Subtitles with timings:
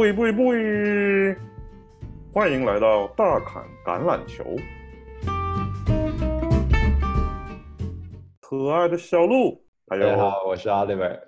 [0.00, 0.50] 不不不，
[2.32, 4.56] 欢迎来到大侃橄榄球。
[8.40, 11.20] 可爱的小鹿，还有大家好，我是 Oliver。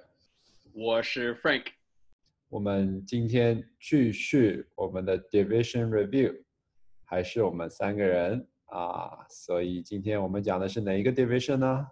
[0.72, 1.64] 我是 Frank，
[2.48, 6.34] 我们今天继续我们的 Division Review，
[7.04, 11.86] 还是我们三个人啊，所以今天我们讲的是哪一个 Division 呢？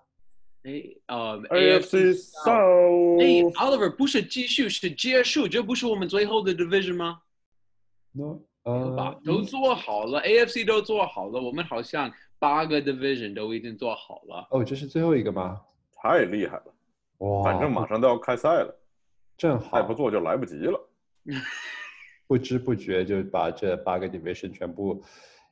[0.62, 3.42] 哎，呃 AFC South，哎。
[3.54, 7.20] ，Oliver 不是继续是结束，这不是我们最后的 division 吗
[8.12, 8.34] ？No，
[8.94, 14.46] 吧呃，，都做好了，AFC 都做好了，我们好像八个 division 都已经做好了。
[14.50, 15.60] 哦，这是最后一个吗？
[16.02, 16.74] 太厉害了，
[17.18, 18.80] 哇，反正马上都要开赛了，
[19.38, 20.90] 正再不，做就来不及了。
[22.26, 25.02] 不知不觉就把这八个 Division 全部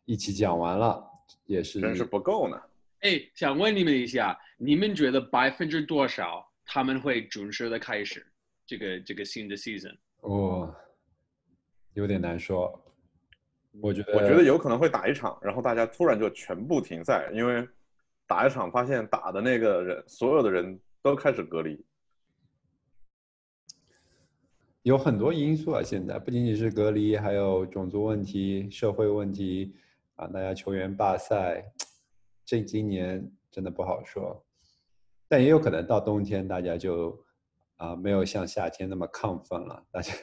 [0.05, 1.05] 一起讲完了，
[1.47, 2.61] 也是真是不够呢。
[3.01, 8.27] 哎，想问你们一下，你们觉得百分之多少他们会准时的开始
[8.67, 9.97] 这个这个新的 season？
[10.21, 10.75] 哦，
[11.95, 12.85] 有点难说。
[13.81, 17.67] 我觉得，我觉得有可能会打一场，然后大家突然就全部停赛，因为
[18.27, 21.85] 打一场发现打的那个人，所有的人都开始隔离。
[24.83, 29.77] 有很多因素啊，现在不仅仅是隔离，还有种族问题、社会问题
[30.17, 31.63] 啊，大家球员罢赛，
[32.49, 34.43] 这今年真的不好说。
[35.29, 37.23] 但也有可能到冬天，大家就
[37.77, 40.15] 啊没有像夏天那么亢奋了，大家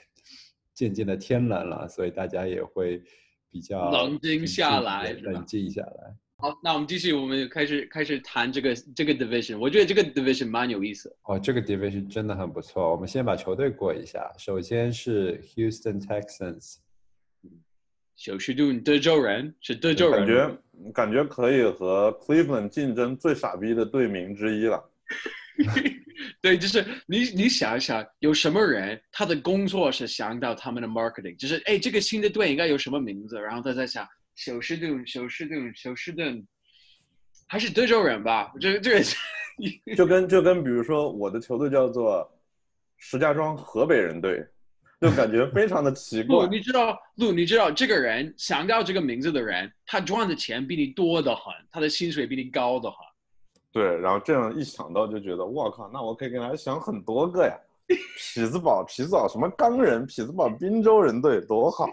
[0.73, 3.04] 渐渐的天冷了，所以大家也会
[3.52, 6.16] 比较冷静下来冷静下来。
[6.38, 9.60] 好，那我们继续，我们开始开始谈这个这个 division。
[9.60, 11.16] 我觉得这个 division 蛮有意思。
[11.26, 12.92] 哦，这个 division 真的很不错。
[12.92, 16.78] 我们先把球队过一下，首先是 Houston Texans。
[18.16, 24.83] 休斯顿德州人是德州人感，觉感觉可以和 Cleveland 竞争最傻逼的队名之一了。
[26.41, 36.45] 对，就是你你想一想，有什么人他的工作是想到他们的 marketing，就是哎，这个新的队应该有什么名字，然后他在想休斯顿，休斯顿，休斯顿，
[37.48, 38.52] 还是德州人吧？
[38.59, 42.30] 这个这 个就跟就跟比如说我的球队叫做
[42.98, 44.45] 石家庄河北人队，
[45.02, 46.48] 就感觉非常的奇，怪。
[46.48, 52.98] 你知道，路，你知道这个人想到这个名字的人，他赚的钱比你多得很，他的薪水比你高得很。
[53.72, 57.54] 对，然后这样一想到就觉得，我靠，那我可以给他想很多个呀。
[57.88, 61.88] 匹兹堡，匹兹堡什么钢人，匹兹堡滨州人队多好。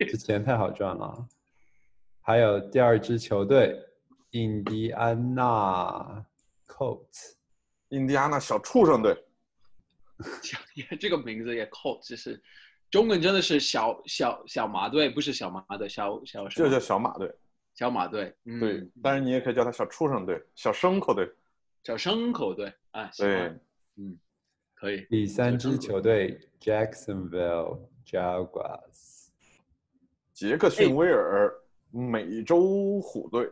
[0.00, 1.24] 这钱太好赚了。
[2.20, 3.78] 还有第二支球队，
[4.30, 6.24] 印第安纳
[6.66, 7.34] Colts。
[7.90, 9.16] 印第安纳小畜生队，
[10.98, 12.42] 这个名字也扣，就是
[12.90, 17.34] 中文真的是小小小马队，不是小马队，小小就叫小马队。
[17.74, 21.30] 小马队，嗯，对，当然你也可以叫他小畜生队、小牲口队。
[21.84, 23.54] 小牲口队啊，对，，
[23.96, 24.18] 嗯，
[24.74, 25.06] 可以。
[25.10, 29.26] 第三支球队 Jacksonville Jaguars。
[30.32, 31.54] 杰克逊威尔
[31.90, 33.46] 美洲虎队，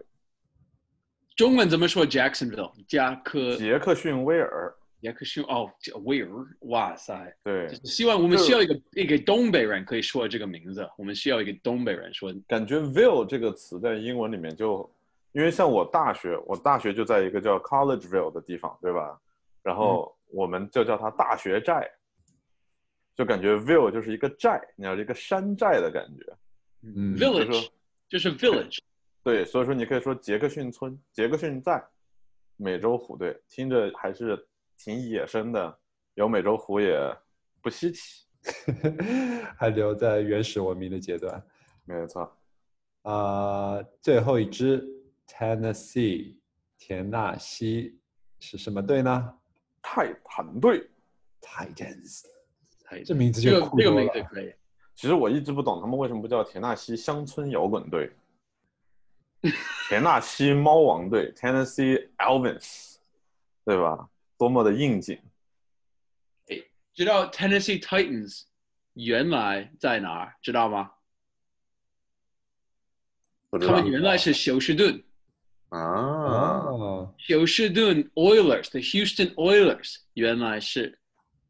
[1.37, 7.37] 中文怎么说？Jacksonville，加克杰克逊威尔，杰克逊哦，这威尔，哇塞！
[7.45, 12.33] 对，希望我们需要一个一个东北人可以说这个名字，我们需要一个东北人说。
[12.49, 14.91] 感觉 ville 这个词在英文里面就，
[15.33, 19.21] 因为像我大学，我大学就在一个叫 Collegeville 的地方，对吧？
[19.63, 21.87] 然后我们就叫它大学寨，
[23.15, 26.33] 就感觉 ville 就是一个寨，你要一个山寨的感觉。
[26.81, 27.73] 嗯 village 说
[28.09, 28.79] 就是 village，
[29.23, 31.85] 对，所以说你可以说杰克逊村、杰克逊寨、
[32.57, 34.43] 美洲虎队，听着还是
[34.77, 35.79] 挺野生的，
[36.15, 36.99] 有美洲虎也
[37.63, 38.25] 不稀奇。
[39.57, 41.43] 还留在原始文明的阶段。
[41.85, 42.31] 没有错，
[43.03, 44.87] 啊、最后一支
[45.27, 46.37] Tennessee
[46.77, 47.99] 田纳西
[48.41, 49.35] 是什么队呢
[49.83, 50.89] 泰坦队。
[51.41, 52.23] ？Titans。
[52.91, 54.07] 哎这名字就这个名。
[54.13, 54.53] 字可以。
[54.95, 58.13] 其实我一直不懂他们为什么不叫田纳西乡村摇滚队，
[59.89, 62.97] 田纳西猫王队 （Tennessee Elvis），
[63.65, 64.09] 对吧？
[64.45, 65.19] 多么的应景。
[66.93, 68.43] 知道 Tennessee Titans
[68.93, 70.35] 原来在哪儿？
[70.43, 70.91] 知道吗？
[73.49, 75.03] 不知道他们原来是休斯顿，
[75.71, 80.99] 啊，哦，休斯顿 Oilers，the Houston Oilers 原来是，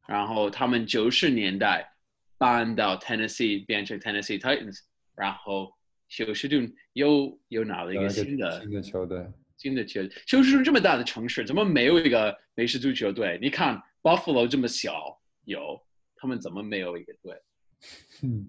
[0.06, 1.92] 然后他们九十年代
[2.38, 4.82] 搬到 Tennessee 变成 Tennessee Titans，
[5.16, 5.74] 然后
[6.06, 9.26] 休斯顿又又拿了一个个新的新的球队。
[9.64, 13.38] 新的球斯顿这么大的城市，怎么没有一个美式足球队？
[13.40, 15.80] 你看 Buffalo 这么小，有
[16.16, 17.34] 他们怎么没有一个队？
[18.22, 18.46] 嗯，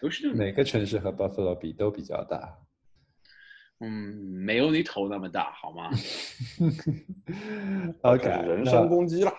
[0.00, 2.52] 休斯顿每个城市和 Buffalo 比都比较大。
[3.78, 3.88] 嗯，
[4.44, 5.88] 没有你头那么大，好吗？
[8.02, 9.32] OK，人身攻击了。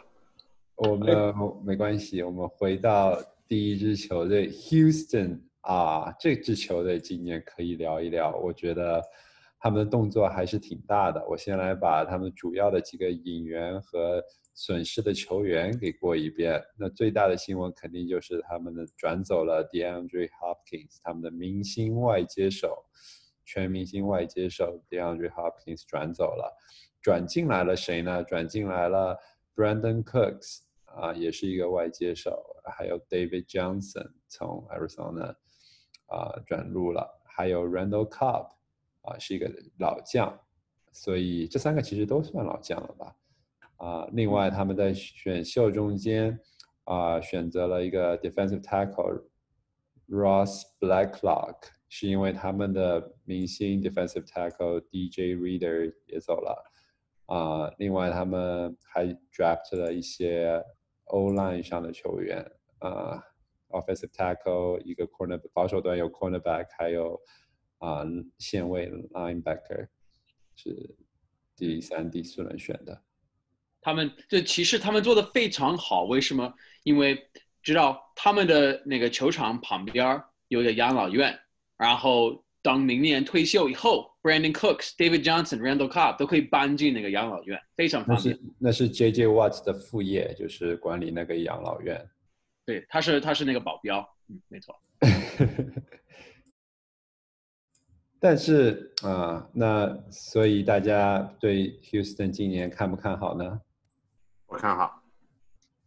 [0.75, 1.35] 我们
[1.65, 8.33] 没关系，我们回到第一支球队 Houston 啊，这支球队今年可以聊一聊。
[8.37, 9.03] 我觉得
[9.59, 11.25] 他们的动作还是挺大的。
[11.27, 14.23] 我先来把他们主要的几个引援和
[14.53, 16.61] 损失的球员给过一遍。
[16.77, 22.85] 那最大的新闻肯定就是他们的转走了 DeAndre Hopkins，他们的明星外接手，
[23.45, 26.55] 全明星外接手 DeAndre Hopkins 转走了，
[27.01, 28.23] 转进来了谁呢？
[28.23, 29.17] 转进来了
[29.55, 30.61] Brandon Cooks。
[30.99, 35.35] 啊，也是一个外接手，还有 David Johnson 从 Arizona
[36.07, 38.49] 啊转入了，还有 Randall Cobb
[39.07, 40.37] 啊是一个老将，
[40.91, 43.15] 所以这三个其实都算老将了吧？
[43.77, 46.39] 啊，另外他们在选秀中间
[46.83, 49.23] 啊选择了一个 defensive tackle
[50.09, 51.55] Ross Blacklock，
[51.89, 56.63] 是因为他们的明星 defensive tackle DJ Reader 也走了
[57.25, 60.63] 啊，另外他们还 draft 了一些。
[61.09, 62.45] O line 上的球员
[62.79, 63.23] 啊
[63.69, 67.17] ，offensive tackle 一个 corner 保守端有 cornerback，还有
[67.79, 68.03] 啊
[68.39, 69.87] 线位 linebacker
[70.55, 70.95] 是
[71.55, 73.01] 第三、第四轮选的。
[73.81, 76.53] 他们这其实他们做的非常好，为什么？
[76.83, 77.29] 因为
[77.61, 81.37] 知道他们的那个球场旁边有个养老院，
[81.77, 88.37] 然后当明年退休以后，Brandon Cooks、David Johnson、Randall Cobb 都可以搬进那个养老院，非常方便。
[88.57, 89.27] 那是 J.J.
[89.27, 92.09] Watts 的副业，就是管理那个养老院。
[92.65, 94.77] 对，他是他是那个保镖，嗯，没错。
[98.19, 103.61] 但是啊，那所以大家对 Houston 今年看不看好呢？
[104.47, 105.03] 我看好。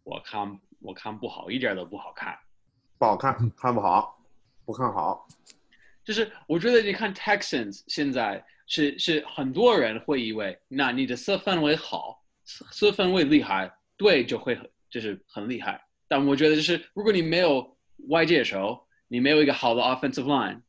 [0.04, 2.36] 我看我看不好，一点都不好看。
[2.98, 4.18] 不好看，看不好，
[4.64, 5.26] 不看好。
[6.04, 15.80] 就是我觉得你看 Texans 现在是是很多人会以为，那你的四分位好，四分位厉害，对就会很就是很厉害。
[16.08, 17.76] 但我觉得就是如果你没有
[18.08, 20.60] 外界的时候，你没有一个好的 offensive line，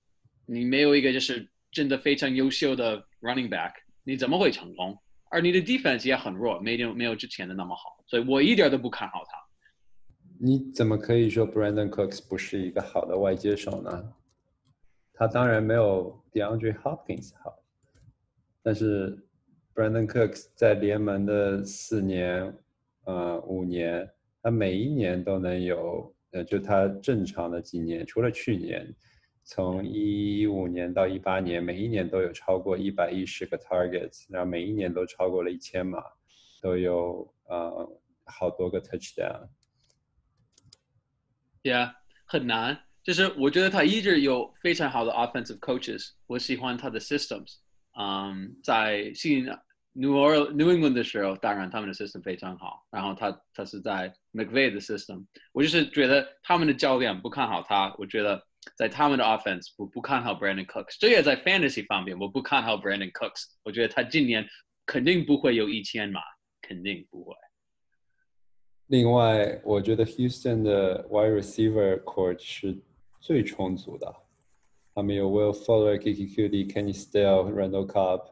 [0.52, 3.72] 你没有一个就是真的非常优秀的 running back，
[4.04, 4.98] 你怎么会成功？
[5.30, 9.38] 而你的 defense 也很弱，没有没有之前的那么好，所以我一点都不看好他。
[10.38, 14.14] 你怎么可以说 Brandon Cooks 不是一个好的外接手呢？
[15.14, 17.58] 他当然没有 DeAndre Hopkins 好，
[18.62, 19.18] 但是
[19.74, 22.54] Brandon Cooks 在联盟的四年，
[23.06, 24.10] 呃五年，
[24.44, 28.94] 他每一年都能有，呃就他正常的几年，除了去年，
[29.44, 36.02] 从一五年到一八年，每一年都有超过一百一十个 targets，然后每一年都超过了一千码，
[36.62, 39.50] 都有呃好多个 touchdown。
[41.64, 41.94] Yeah，
[42.26, 42.80] 很难。
[43.04, 47.56] 就是我觉得他一直有非常好的 offensive coaches，我喜欢他的 systems。
[48.00, 49.44] 嗯，在新
[49.94, 52.86] New Or New England 的时候，当然他们的 system 非常好。
[52.92, 57.94] 然后他他是在 McVay 的 system，我就是觉得他们的教练不看好他。
[57.98, 58.42] 我觉得
[58.78, 63.46] 在他们的 offense 不不看好 Brandon Cooks，这也在 fantasy 方面我不看好 Brandon Cooks。
[63.64, 64.46] 我觉得他今年
[64.86, 66.22] 肯定不会有一千码，
[66.62, 67.36] 肯定不会。
[68.88, 72.78] 另外，我觉得 Houston 的 wide receiver court 是。
[73.24, 74.12] 最充足的，
[74.96, 78.32] 他们有 Will Fuller、Kiki Cudi、Kenny Stale、Randall Cobb，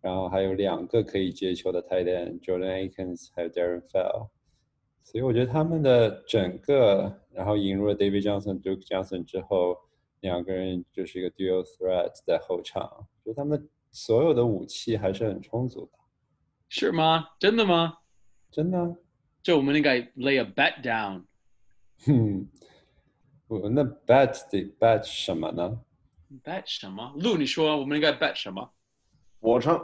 [0.00, 4.28] 然后还有两个可以接球的 tight end，Jordan Akins 还有 Darren Fell，
[5.02, 9.76] 所以我觉得他们的整个，然后引入了 David Johnson、Duke Johnson 之后，
[10.20, 15.98] 两个人就是一个 dual threat 在后场，就他们所有的武器还是很充足的。
[16.68, 17.30] 是吗？
[17.38, 17.98] 真的吗？
[18.50, 18.96] 真的。
[19.42, 21.24] 就我们应该 lay a bet down。
[22.06, 22.48] 哼。
[23.48, 25.80] 那 bet 得 bet 什么呢
[26.44, 27.12] ？bet 什么？
[27.16, 28.72] 路，你说我们应该 bet 什么？
[29.40, 29.76] 俯卧撑。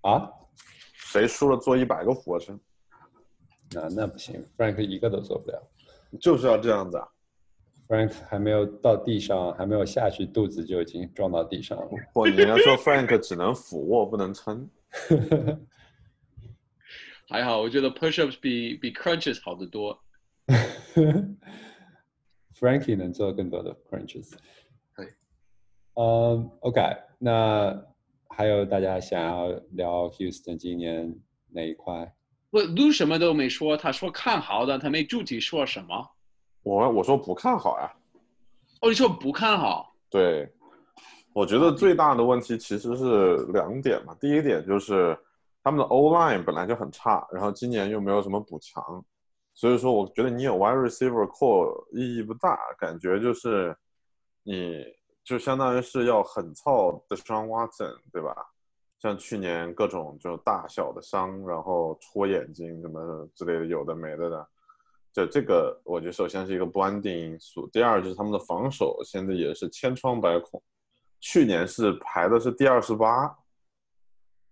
[0.00, 0.30] 啊？
[0.94, 2.58] 谁输了做一百个俯卧撑？
[3.74, 5.62] 那那不行，Frank 一个都做不了。
[6.20, 7.08] 就是要这样子啊
[7.88, 11.88] ！Frank 还没有到地上，还没有下去，肚子就已经撞到地上了。
[12.12, 14.68] 不，你要说 Frank 只能俯卧不能撑。
[17.28, 19.98] 还好，我觉得 pushups 比比 crunches 好得多。
[22.54, 24.32] Frankie 能做更多的 crunches。
[24.94, 25.08] 对。
[25.94, 26.80] 嗯，OK，
[27.18, 27.84] 那
[28.28, 31.12] 还有大家想要聊 Houston 今年
[31.50, 32.14] 哪一块？
[32.54, 36.08] 我 Lu 什么都没说，他说看好的，他没具体说什么。
[36.62, 37.92] 我我说不看好呀。
[38.80, 39.92] 哦，你说不看好？
[40.08, 40.48] 对，
[41.32, 44.16] 我觉得最大的问题其实是两点嘛。
[44.20, 45.18] 第一点就是
[45.64, 49.04] 他们的 O line 本来就很差，然后今年又没有什么补强。
[49.52, 53.76] 所以说，我觉得你有 wide receiver core 意义不大，感觉就是
[54.44, 54.84] 你
[55.24, 58.32] 就相当于是要很操的伤 Watson，对吧？
[59.04, 64.48] 像去年各种就大小的伤，然后戳眼睛什么之类的，有的没的的。
[65.12, 67.68] 就这个，我觉得首先是一个不安定因素。
[67.68, 70.62] 第二就是他们的防守现在也是千疮百孔，
[71.20, 73.30] 去年是排的是第二十八，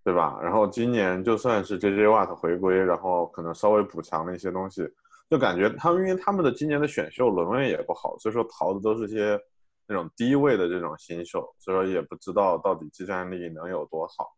[0.04, 0.38] 对吧？
[0.42, 4.86] 然后今年就算是 J J Watt 回归，然后可能稍微补强了一些东西，
[5.30, 9.40] 就感觉他们因为他们的今年的选秀轮位也不好，所以说淘的都是些
[9.86, 14.30] 那种低位的这种新秀，所以说也不知道到底技战力能有多好。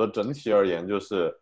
[0.00, 1.32] 所以整体而言，就是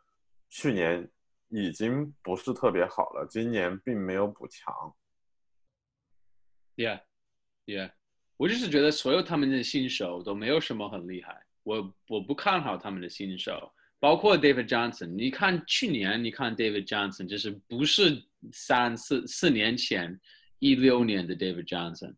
[0.48, 1.08] 去年。
[1.50, 4.70] 已经不是特别好了，今年并没有补强。
[6.76, 7.92] Yeah，Yeah，
[8.36, 15.06] 我就是觉得所有他们的新手都没有什么很厉害，我我不看好他们的新手，包括 David Johnson。
[15.06, 18.22] 你看去年，你看 David Johnson，就是不是
[18.52, 20.20] 三四四年前
[20.58, 22.14] 一六年的 David Johnson。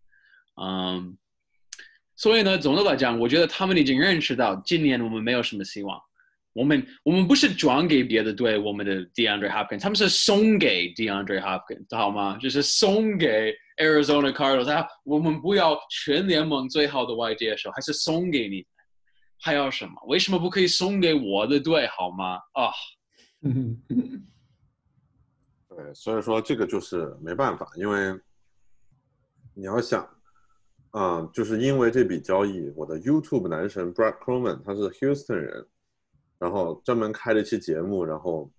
[0.61, 1.17] 嗯，
[2.17, 6.03] 所以呢，总的来讲，我觉得他们已经认识到今年我们没有什么希望。
[6.53, 12.37] 我们我们不是转给别的队，我们的 DeAndre Hopkins，他们是送给 DeAndre Hopkins，好吗？
[12.39, 18.67] 就是送给 Arizona Cardinals，他我们不要全联盟最好的外接手，还是送给你，
[19.41, 19.93] 还要什么？
[20.09, 22.35] 为什么不可以送给我的队，好吗？
[22.55, 22.73] 啊，
[25.69, 28.19] 对，所以说这个就是没办法，因为
[29.55, 30.05] 你要想，
[30.99, 35.65] 嗯，就是因为这笔交易，我的 YouTube 男神 Brad Coleman 他是 Houston 人。
[36.41, 38.51] 然后专门开了一期节目，然后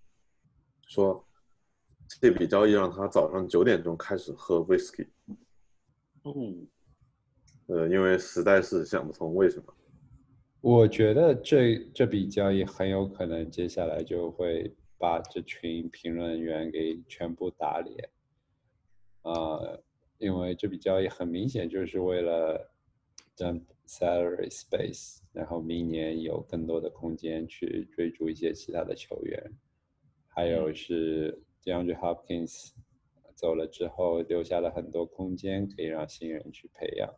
[0.86, 1.28] 说
[2.22, 5.08] 这笔交易让他早上九点钟开始喝 whisky。
[6.22, 6.34] 哦，
[7.66, 9.74] 呃，因为实在是想不通为什么。
[10.62, 18.10] 我觉得这这笔交易很有可能接下来就会把这群评论员给全部打脸。
[19.24, 19.60] 啊，
[20.20, 22.72] 因为这笔交易很明显就是为了
[23.36, 23.60] 占
[23.92, 25.20] salary space。
[25.34, 29.52] 然后明年有更多的空间去追逐一些其他的球员，
[30.28, 32.72] 还有是 DeAndre Hopkins
[33.36, 37.14] 走了之后留下了很多空间可以让新人去培养。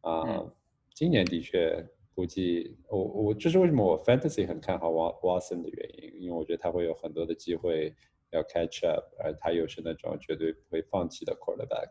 [0.00, 0.50] 啊，
[0.92, 7.94] 今年的确估计我我这是为什么我 Fantasy 很看好 Watson 的原因，因为我觉得他会有很多的机会
[8.30, 11.90] 要 catch up，而他又是那种绝对不会放弃的 quarterback，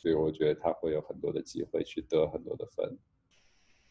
[0.00, 2.96] 所以我觉得他会有很多的机会去得很多的分。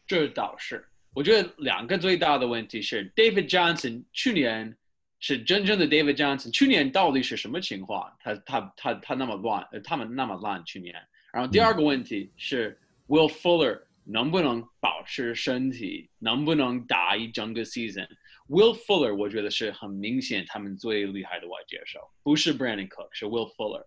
[0.06, 4.76] 这倒是，我觉得两个最大的问题是，David Johnson 去年
[5.20, 8.12] 是真正的 David Johnson，去年到底是什么情况？
[8.18, 10.94] 他他他他那么乱，他们那么烂去年。
[11.32, 12.76] 然后第二个问题是
[13.06, 23.84] ，Will Fuller 能不能保持身体，能不能打一整个 season？Will Fuller 我觉得是很明显他们最厉害的外接手，不是 Brandon Cook，是 Will Fuller。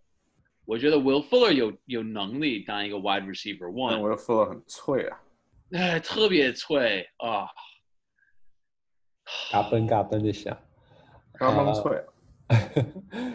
[0.65, 3.99] 我觉得 Will Fuller 有有能力当一个 wide receiver one。
[3.99, 5.21] Will Fuller 很脆啊。
[5.71, 7.47] 哎，特别脆啊！
[9.51, 10.57] 嘎嘣嘎嘣的响，
[11.33, 12.05] 嘎嘣脆。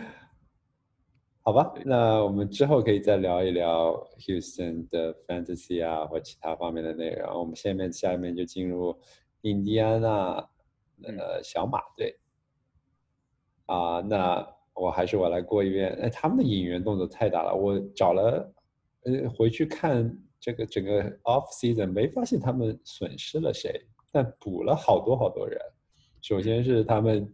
[1.43, 7.41] 好吧，那我们之后可以再聊一聊 Houston 的 Fantasy 啊，或其他方面的内容。
[7.41, 9.01] 我们下面下面就进入
[9.41, 10.49] 印第安纳
[11.05, 12.19] 呃小马队。
[13.67, 14.47] 啊，那
[14.81, 15.91] 我还是我来过一遍。
[16.03, 18.53] 哎，他们的引援动作太大了，我找了
[19.05, 20.17] 呃回去看。
[20.41, 25.61] 这个整个 off season 没发现他们损失了谁，但补了好多好多人。
[26.23, 27.29] 首先是他们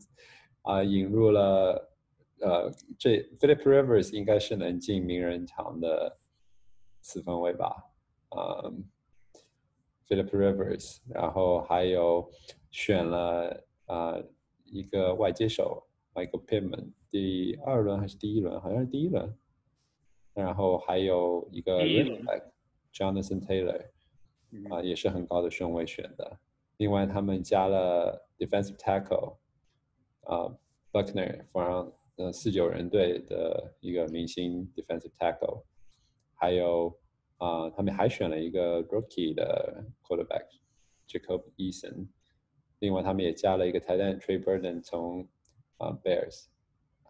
[0.62, 1.92] 啊引入了
[2.40, 6.16] 呃这 Philip Rivers 应该是能进名人堂的
[7.02, 7.76] 四分卫吧，
[8.30, 8.72] 啊
[10.08, 12.30] Philip Rivers，然后还有
[12.70, 14.16] 选了啊
[14.64, 18.60] 一个外接手 Michael Pittman，第二轮还是第一轮？
[18.60, 19.32] 好像是第一轮。
[20.34, 22.42] 然后还有一个 running back。
[22.92, 23.84] Jonathan Taylor
[24.68, 26.40] 啊，也是很高的顺位选的。
[26.78, 29.36] 另外，他们加了 defensive tackle
[30.22, 30.58] 啊
[30.90, 35.62] ，Buckner from 呃四九人队的一个明星 defensive tackle，
[36.34, 36.98] 还有
[37.36, 40.46] 啊，他们还选了一个 rookie 的 quarterback
[41.06, 42.08] Jacob Eason。
[42.80, 45.28] 另外，他们也加了一个 tight end Trey Burton 从
[45.78, 46.46] 啊 Bears，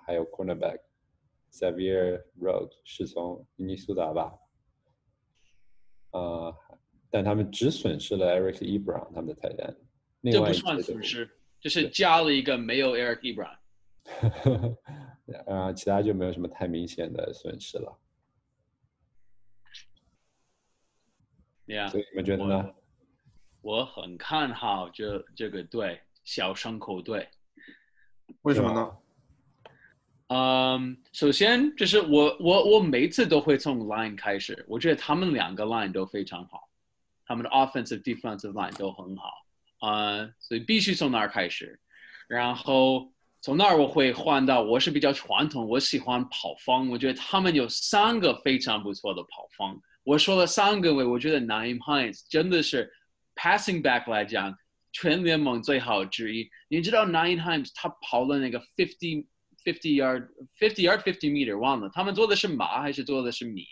[0.07, 0.81] 还有 cornerback
[1.53, 4.33] Xavier Rhodes 是从明尼苏达吧。
[6.13, 6.55] 呃，
[7.11, 9.77] 但他们只损失了 Eric Ebron 他们的台单，
[10.31, 11.29] 这不算损失，
[11.61, 13.59] 就是加了一个没有 Eric Ebron，
[15.47, 17.99] 啊， 其他就没有什么太明显的损失了。
[21.67, 22.75] Yeah，所以你们觉得呢？
[23.63, 27.29] 我很看好这这个队，小伤口队。
[28.43, 28.99] 为什么呢？
[30.35, 36.69] 嗯，首先就是我我我每次都会从 line 开始，我觉得他们两个 line 都非常好，
[37.25, 39.31] 他们的 offensive defensive line 都很好，
[39.79, 41.79] 啊，所以必须从那儿开始。
[42.27, 43.13] 然后
[43.43, 49.81] 从那儿我会换到我是比较传统，我喜欢跑方，我觉得他们有三个非常不错的跑方。
[50.03, 52.93] 我说了三个位，我觉得 nine Hines 真的是
[53.37, 54.53] passing back 来讲
[54.91, 56.51] 全联盟最好之一。
[56.67, 59.25] 你知道 nine Hines 他跑了那个 fifty
[59.65, 60.29] fifty yard
[60.59, 63.63] fifty yard fifty meter 忘了，他们做的是马还是做的是米？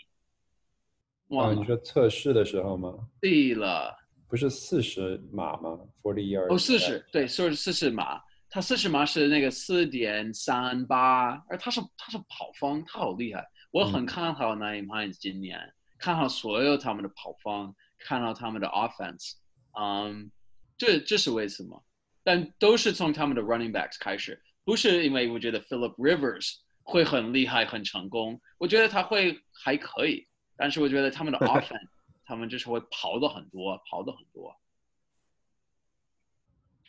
[1.29, 2.93] 啊，忘了，你说测试的时候吗？
[3.21, 3.95] 对了。
[4.27, 6.51] 不是四十码吗？Forty yard。
[6.51, 8.19] 哦，四十，对，说是四十码，
[8.49, 15.59] 他四十码是那个四点三八，而他是他是跑方，他好厉害，我很看好 Naim Hines 今年，
[15.99, 19.33] 看好所有他们的跑方，看好他们的 offense，
[19.79, 20.31] 嗯，
[20.79, 21.83] 这这是为什么？
[22.23, 31.89] 但都是从他们的 running backs 开始，不是因为我觉得 Philip Rivers 会很厉害、很成功，我觉得他会还可以，但是我觉得他们的 offense，
[32.25, 34.55] 他们就是会跑的很多，跑的很多。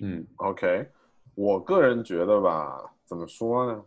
[0.00, 0.90] 嗯 OK，
[1.34, 3.84] 我个人觉得吧，怎么说呢？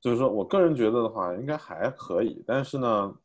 [0.00, 3.18] 就是说我个人觉得的话，应该还可以，但是呢，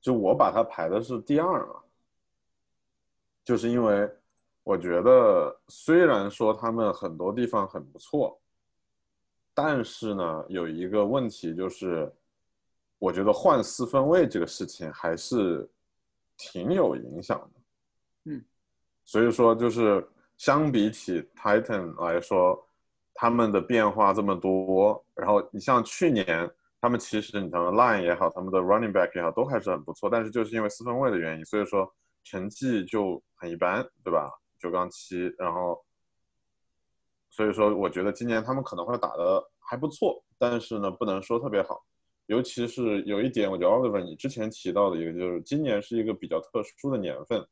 [0.00, 1.82] 就我把它排的是第二嘛，
[3.44, 4.10] 就是因为
[4.62, 8.40] 我觉得虽然说他们很多地方很不错，
[9.54, 12.12] 但是呢，有一个问题就是，
[12.98, 15.70] 我觉得换四分位这个事情还是
[16.36, 17.60] 挺有影响的。
[18.24, 18.44] 嗯，
[19.04, 20.04] 所以说就是
[20.36, 22.68] 相比起 Titan 来说，
[23.14, 31.88] 他们的变化这么多，然后你像去年他们其实你像 line 也好，他们的 running back 也好，都还是很不错，但是就是因为四分位的原因，所以说
[32.24, 34.28] 成绩就很一般，对吧？
[34.58, 35.84] 九杠七，然后
[37.34, 41.84] 所以说我觉得今年他们可能会打得还不错，但是呢，不能说特别好。
[42.26, 47.44] 尤其是有一点，我觉得 Oliver 你之前提到的一个，就是今年是一个比较特殊的年份，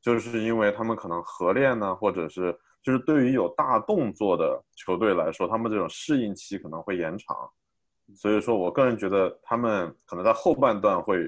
[0.00, 7.36] 就是因为他们可能合练呢，或者是就是对于有大动作的球队来说，他们这种适应期可能会延长。
[8.14, 11.18] 所以说我个人觉得他们可能在后半段会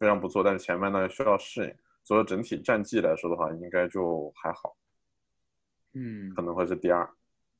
[0.00, 1.72] 非常不错，但是前半段需要适应。
[2.02, 4.74] 所以整体战绩来说的话，应该就还好，
[5.94, 7.08] 嗯可能会是第二。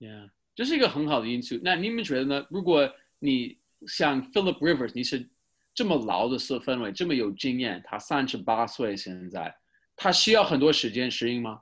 [0.02, 1.60] ，Yeah，这是一个很好的因素。
[1.62, 2.46] 那你们觉得呢？
[2.50, 5.30] 如果你像 Philip Rivers，你是
[5.72, 9.54] 这么老的四分位，这么有经验，他三十八岁现在，
[9.94, 11.60] 他需要很多时间适应吗？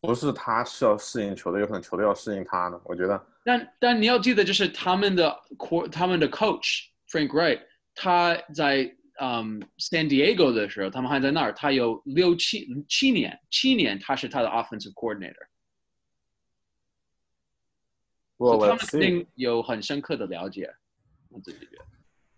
[0.00, 2.78] 不是他是要适应球队，有可能球队要适应他呢。
[2.84, 5.42] 我觉得但但你要记得，就是他们的
[5.90, 7.60] 他们的 coach Frank Wright，
[7.94, 15.53] 他在嗯 San Diego 的时候，他们还在那儿，他有六七七年，七年他是他的 offensive coordinator，我
[18.38, 20.72] 所以他们肯定有很深刻的了解。
[21.30, 21.76] 我自己觉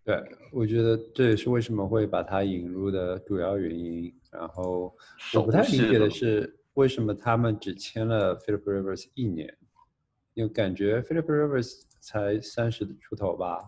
[0.05, 4.13] 得，对，我觉得这也是为什么会把它引入的主要原因。
[4.31, 4.95] 然后
[5.35, 9.57] 我不太理解的是，为什么他们只签了 Philip Rivers 一年？
[10.35, 13.65] 因为感觉 Philip Rivers 才三十出头吧，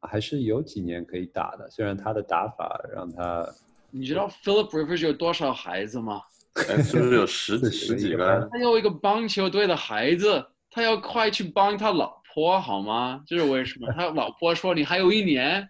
[0.00, 1.70] 还是有几年可以打的。
[1.70, 3.48] 虽然他的打法让他
[3.90, 6.20] 你知道 Philip Rivers 有多少孩子吗？
[6.68, 8.48] 哎，是不是有十 几十几个？
[8.50, 10.44] 他有一个棒球队的孩子，
[10.78, 13.20] 他要快去帮他老婆好吗？
[13.26, 13.92] 这是为什么？
[13.94, 15.68] 他老婆说你还有一年，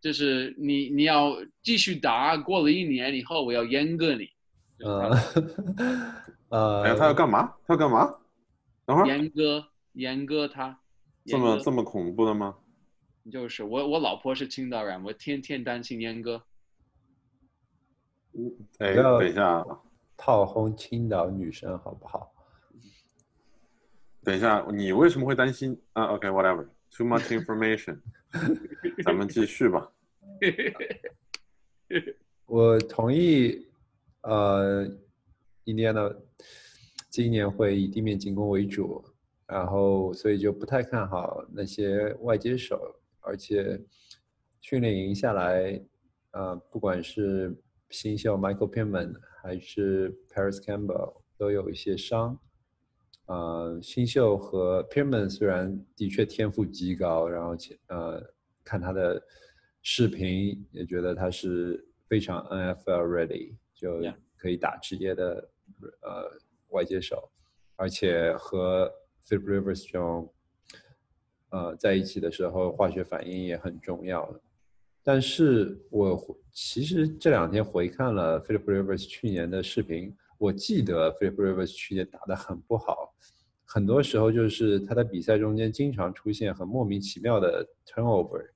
[0.00, 4.28] 就是你你要继续打，过了一年以后我要阉割你。
[4.84, 5.16] 呃
[6.50, 7.54] 呃，哎，他要干嘛？
[7.64, 8.12] 他要干嘛？
[8.84, 10.76] 等会儿阉割阉割他，
[11.26, 12.56] 这么这么恐怖的吗？
[13.30, 16.42] 就是我我老婆是青岛人，我天天担心阉割。
[18.80, 19.64] 哎，不要等一下啊，
[20.16, 22.33] 炮轰青岛女生好不好？
[24.24, 27.98] 等一下，你为什么会担心啊？OK，whatever，too much information，
[29.04, 29.92] 咱们继续吧。
[32.46, 33.66] 我同意，
[34.22, 34.86] 呃，
[35.64, 36.10] 印第安纳
[37.10, 39.04] 今年会以地面进攻为主，
[39.46, 43.78] 然后所以就不太看好那些外接手，而且
[44.60, 45.80] 训练营下来，
[46.30, 47.54] 呃，不管是
[47.90, 52.38] 新秀 Michael Pittman 还是 Paris Campbell 都有一些伤。
[53.26, 58.22] 呃，新秀和 Pittman 虽然的确天赋极高，然后且呃
[58.62, 59.22] 看他的
[59.82, 64.02] 视频也觉得他是非常 NFL ready，就
[64.36, 65.50] 可以打职业的
[66.02, 66.30] 呃
[66.68, 67.30] 外接手，
[67.76, 68.92] 而且和
[69.26, 70.32] Philip Rivers 这种
[71.48, 74.40] 呃在一起的时候，化学反应也很重要的。
[75.02, 83.14] 但是我其实这两天回看了 Philip Rivers 去年的视频，我记得 Philip Rivers 去年打得很不好，
[83.64, 88.50] 很多时候就是他在比赛中间经常出现很莫名其妙的 turnover，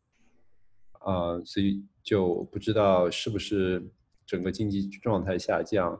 [1.00, 3.82] 啊、所以就不知道是不是
[4.26, 5.98] 整个竞技状态下降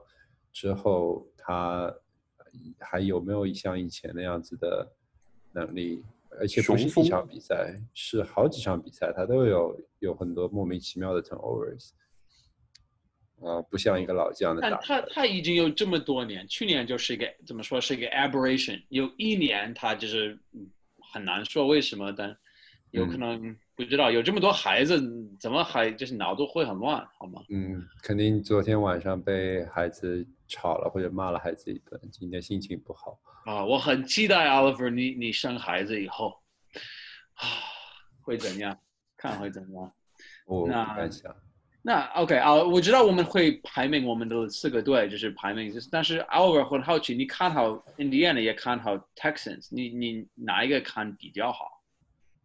[0.52, 1.94] 之后，他
[2.78, 4.92] 还有没有像以前那样子的
[5.52, 6.04] 能力？
[6.40, 11.90] 而且不是一场比赛，是好几场比赛，他都有有很多莫名其妙的 turnovers。
[13.40, 20.66] 啊，不像一个老将的但打他他已经有这么多年，去年就是一个怎么说是一个 aberration，有一年他就是嗯
[21.12, 22.36] 很难说为什么，但
[22.90, 25.00] 有可能不知道有这么多孩子，
[25.38, 27.42] 怎么还就是脑子会很乱，好吗？
[27.50, 33.18] 嗯，肯定昨天晚上被孩子吵了，或者骂了孩子一顿，今天心情不好。
[33.44, 36.34] 啊，我很期待 Oliver 你你生孩子以后
[37.34, 37.44] 啊
[38.20, 38.76] 会怎样，
[39.16, 39.92] 看会怎样。
[40.46, 41.34] 我不敢想。
[41.88, 51.82] 那 OK 啊，我知道我们会排名我们的四个队，就是排名，就是但是 Oliver 很好奇，你看好 Indiana 也看好 Texans，你你哪一个看比较好？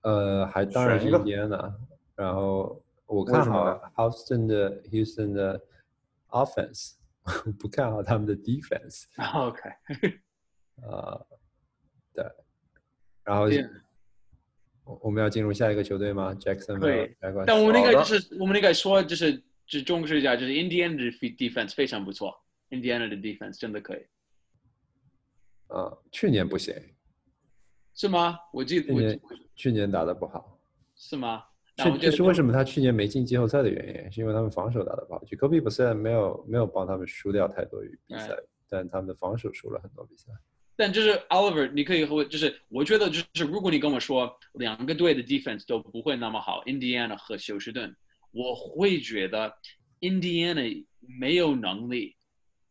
[0.04, 1.74] 呃，还当然 Indiana，
[2.16, 3.66] 然后我看好
[3.98, 5.62] Houston 的 Houston 的
[6.30, 6.94] offense，
[7.60, 9.08] 不看好他们的 defense。
[9.18, 9.60] OK，
[10.84, 11.28] 呃，
[12.16, 12.26] 对，
[13.26, 13.70] 然后这样
[14.86, 17.44] 我我们要进入下一个球队吗？Jackson 可以没关系。
[17.48, 21.04] 但我们应该就是我们应该说就是只重视一下，就是 Indiana 的
[21.38, 22.34] defense 非常不错
[22.70, 24.06] ，Indiana 的 defense 真的可以，
[25.68, 26.76] 呃，去年不行，
[27.96, 28.38] 是吗？
[28.52, 29.22] 我记得我去年
[29.56, 30.60] 去年打得不好，
[30.96, 31.44] 是吗？
[31.76, 35.24] 那这这是为什么他去年没进季后赛的原因，是因为他们防守打得不好。
[35.26, 38.38] Jacoby 不是没有没有帮他们输掉太多比赛，
[38.70, 40.32] 但他们的防守输了很多比赛。
[40.76, 47.96] 但就是 Oliver，你可以和我就是，我觉得就是，如果你跟我说两个队的 defense 都不会那么好，Indiana 和休斯顿，
[48.32, 49.56] 我会觉得
[50.02, 52.16] Indiana 没有能力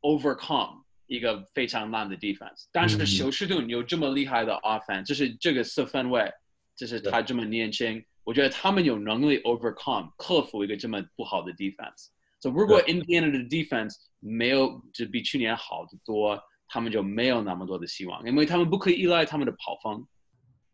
[0.01, 3.07] overcome 一个非常烂的 defense，但是嗯。
[3.07, 6.29] 休斯顿有这么厉害的 offense，就是这个四分卫，
[6.75, 12.09] 就是他这么年轻，我觉得他们有能力 overcome 克服一个这么不好的 defense。
[12.41, 20.03] 所以如果 Indiana 的 defense 没有就比去年好得多，他们就没有那么多的希望，因为他们不可以依赖他们的跑方。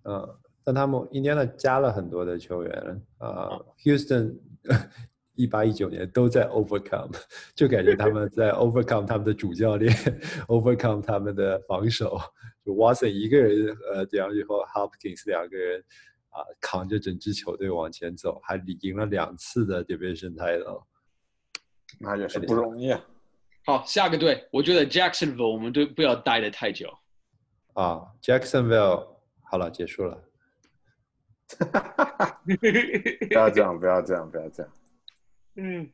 [0.04, 3.48] 呃，但他们印第安纳加了很多的球员啊、
[3.82, 4.38] h o u s t o n
[5.34, 7.10] 一八一九年都在 overcome，
[7.56, 9.92] 就感觉他们在 overcome 他们的主教练，
[10.46, 12.16] overcome 他们的防守。
[12.64, 15.82] 就 Watson 一个人，呃，这样以后 Hopkins 两个人
[16.30, 20.84] 啊、扛着整支球队往前走，还赢了两次的 division title。
[21.98, 23.00] 那也是不容易啊。
[23.68, 26.90] 好，下个队，我觉得 Jacksonville 我们都不要待得太久。
[27.74, 29.06] 啊，Jacksonville
[29.42, 30.24] 好了，结束了。
[33.28, 34.72] 不要这样，不要这样，不要这样。
[35.56, 35.92] 嗯，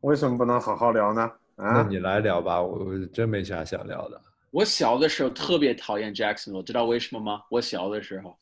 [0.00, 1.30] 为什么不能好好聊呢？
[1.54, 4.20] 那啊，你来聊吧，我我真没啥想聊的。
[4.50, 7.44] 我小的时候特别讨厌 Jacksonville，知道为什么吗？
[7.50, 8.36] 我小的时候，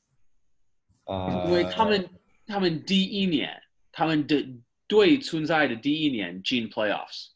[1.04, 2.08] 啊，因为他们
[2.46, 4.42] 他们第一年，他们的
[4.86, 7.32] 队存在的第一年进 playoffs，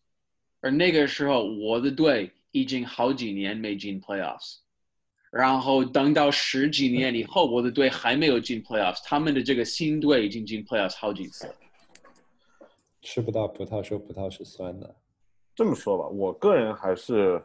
[0.61, 4.57] 而那个时候我的队已经好几年没进 playoffs，
[5.31, 11.49] 然后等到十几年以后，我的队还没有进 playoffs，他们的这个新队已经进 playoffs 好几次。
[13.03, 14.97] 吃不到葡萄说葡萄是酸的。
[15.55, 17.43] 这么说吧，我个人还是，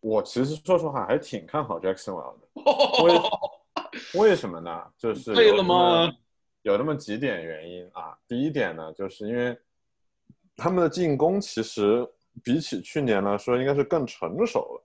[0.00, 3.02] 我其实说实话还挺看好 Jacksonville 的。
[4.14, 4.84] 为 为什么呢？
[4.98, 6.14] 就是对有这了吗么？
[6.62, 8.16] 有那么几点原因啊。
[8.28, 9.58] 第一点呢，就是因为
[10.56, 12.06] 他们的进攻其实
[12.42, 14.84] 比起去年来说，应该是更成熟了，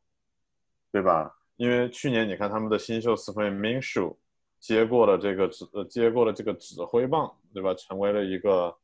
[0.91, 1.33] 对吧？
[1.55, 4.15] 因为去年你看他们的新秀四分卫 Minshew
[4.59, 7.73] 接过了这个指接过了这个指挥棒，对吧？
[7.73, 8.75] 成为了一个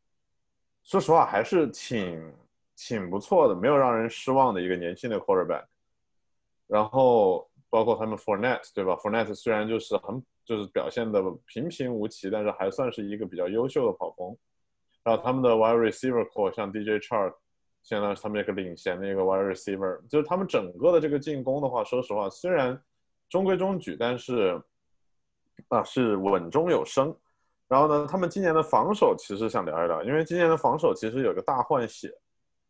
[0.83, 2.33] 说实话还是挺
[2.75, 5.65] 挺不错的，没有让人失望的一个年轻的 quarterback。
[6.67, 14.35] 然后包括他们 Fournette 对吧？Fournette 虽然就是很就是表现的平平无奇，但是还算是一个比较优秀的跑锋。
[15.03, 17.33] 然后他们的 wide receiver core 像 DJ Chark，
[17.83, 22.81] 现在是他们一个领衔的一个 wide receiver，就是他们整个的这个进攻的话，说实话虽然
[23.29, 24.61] 中规中矩，但是
[25.69, 27.15] 啊是稳中有升。
[27.67, 32.11] 然后呢，他们今年的防守其实想聊一聊，因为今年的防守其实有个大换血，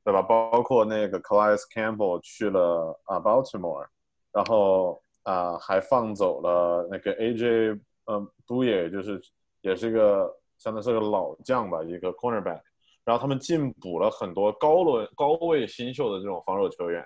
[0.04, 0.22] 对吧？
[0.22, 3.86] 包括那个 Calais Campbell 去了啊 Baltimore，
[4.32, 9.22] 然后啊还放走了那个 AJ 嗯 b u y 就是
[9.62, 12.62] 也是一个相当是个老将吧，一个 cornerback。
[13.04, 17.04] 然后他们进补了很多高轮高位新秀的这种防守球员，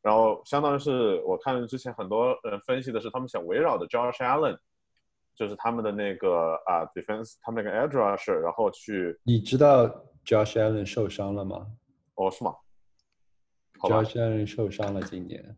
[0.00, 4.56] 然后相当于是我看之前很多人分析的是他们想围绕着 Josh Allen。
[5.36, 9.84] 就是他们的那个啊，defense，他们那个 edge rusher，然后去你知道
[10.24, 11.66] Josh Allen 受伤了吗
[12.14, 12.54] 哦，是吗
[13.80, 15.56] ？，？Josh Allen 受伤了，今年。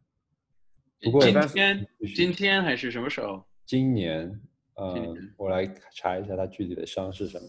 [1.03, 3.45] 不过今天今天还是什么时候？
[3.67, 4.41] 今年，
[4.77, 7.49] 呃今年，我来查一下他具体的伤是什么。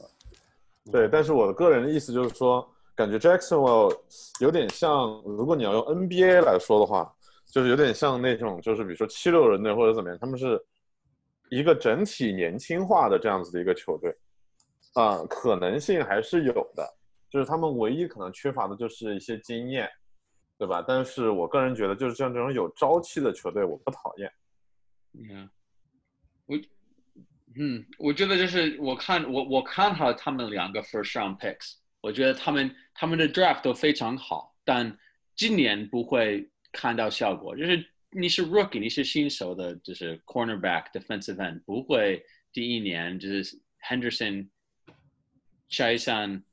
[0.91, 3.97] 对，但是我的个人的意思就是说，感觉 Jacksonville
[4.39, 7.13] 有点像，如果你要用 NBA 来说的话，
[7.45, 10.59] 就是有点像那种，就是比如说七六人队或者怎么样，他们是
[11.49, 14.15] 一个整体年轻化的这样子的一个球队，
[14.93, 16.85] 啊、可能性还是有的，
[17.29, 19.89] 就是他们唯一可能缺乏的就是一些经验，
[20.57, 20.83] 对吧？
[20.87, 24.31] 但是我个人觉得，就是像这种有朝气的球队，我不讨厌。
[25.13, 25.49] Yeah，
[26.45, 26.55] 我，
[27.59, 34.95] 嗯，我觉得就是我看我我看好他们两个 first round picks，我觉得他们他们的 draft 都非常好，但
[35.35, 37.55] 今年不会看到效果。
[37.55, 43.43] 就是你是 rookie，你是新手的，就是 cornerback、defensive end，不会第一年就是
[43.89, 44.49] Henderson、
[45.69, 46.43] 筛山，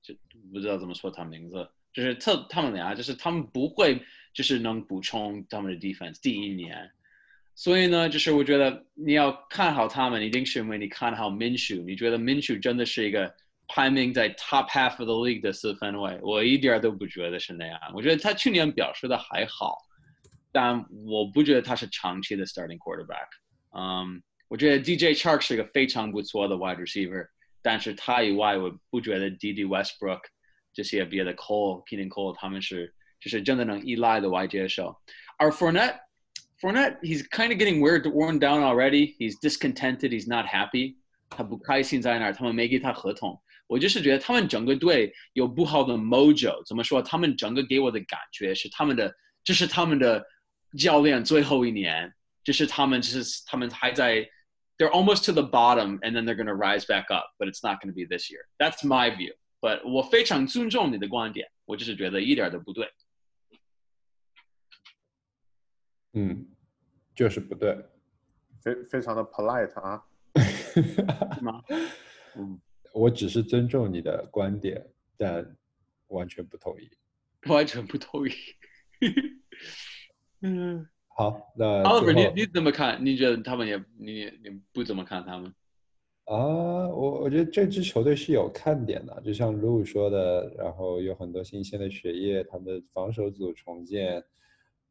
[0.00, 0.14] 就
[0.52, 4.00] 不知道怎么说他名字，就是特他们俩，就是他们不会
[4.32, 6.88] 就是能补充他们的 defense 第一年。
[7.54, 13.32] 所以呢，就是我觉得你要看好他们，一定是因为你看好 Minshew，你觉得 Minshew 真的是一个
[13.68, 17.78] 排名在 top half of the league 的四分卫，我一点都不觉得是那样。
[17.94, 19.76] 我觉得他去年表示的还好，
[20.50, 23.28] 但我不觉得他是长期的 starting quarterback。
[23.76, 27.26] 嗯，我觉得 DJ Chark 是一个非常不错的 wide receiver，
[27.60, 30.22] 但是他以外，我不觉得 DD Westbrook
[30.72, 34.96] 这些别的 Cole、Keenan Cole 他们是就是真的能依赖的外接手，
[35.36, 35.98] 而 Fournette。
[36.61, 39.15] Fournette, he's kind of getting weird, worn down already.
[39.19, 40.11] He's discontented.
[40.11, 40.95] He's not happy.
[41.29, 43.39] 他不开心在那儿，他们没给他合同。
[43.67, 46.63] 我就是觉得他们整个队有不好的 mojo。
[46.65, 47.01] 怎么说？
[47.01, 50.25] 他们整个给我的感觉是他们的，这是他们的
[50.77, 52.11] 教练最后一年，
[52.43, 54.27] 这是他们，就是他们还在，
[54.77, 57.81] they're almost to the bottom, and then they're going to rise back up, but it's not
[57.81, 58.47] going to be this year.
[58.57, 59.35] That's my view.
[59.59, 62.89] But 我非常尊重你的观点，我就是觉得一点都不对。
[66.13, 66.47] 嗯，
[67.14, 67.76] 就是不对。
[68.60, 70.04] 非非常的 polite 啊，
[71.34, 71.62] 是吗？
[72.36, 72.60] 嗯，
[72.92, 75.56] 我只是尊重你的观点，但
[76.08, 76.88] 完全不同意。
[77.50, 78.32] 完全不同意。
[80.42, 83.04] 嗯 好，那，Oliver，你你怎么看？
[83.04, 85.52] 你觉得他们也你你不怎么看他们？
[86.26, 86.36] 啊，
[86.88, 94.24] 我我觉得这支球队是有看点的，就像卢说的，然后有很多新鲜的血液，他们的防守组重建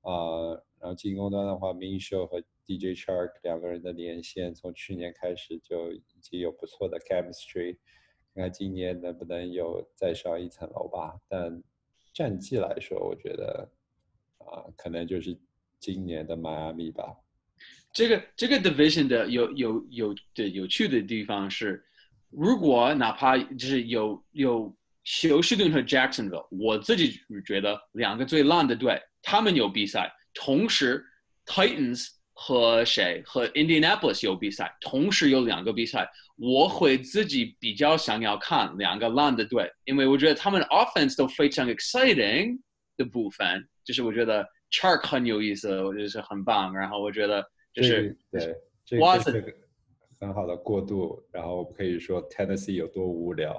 [0.01, 7.78] 啊、然后进攻端的话 m i n s h o 和 DJ Chark 两个人的连线，从去年开始就已经有不错的 chemistry，
[8.34, 11.13] 看看今年能不能有再上一层楼吧。
[11.30, 11.62] 但
[12.13, 13.70] 战绩来说，我觉得
[14.39, 15.38] 啊、可能就是
[15.80, 17.15] 今年的迈阿密吧。
[17.94, 21.86] 这个这个 division 的有有有的有趣的地方是，
[22.30, 31.04] 如果哪怕就是有有休斯顿和 Jacksonville，我自己觉得两个最烂的队，他们有比赛，同时
[31.46, 42.60] Titans 和谁和 Indianapolis 有比赛，同时有两个比赛，我会自己比较想要看两个烂的队，因为我觉得他们的 offense 都非常 exciting
[42.98, 49.54] 的部分，就是我觉得 Chark 很有意思，我觉得是很棒，然后我觉得就是对，这哇塞这是个
[50.20, 51.22] 很好的过渡。
[51.32, 53.54] 然后可以说 Tennessee 有多无聊。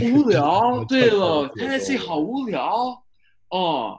[0.00, 0.84] 无聊。
[0.88, 3.02] 对了，Tennessee 好无聊
[3.50, 3.98] 哦。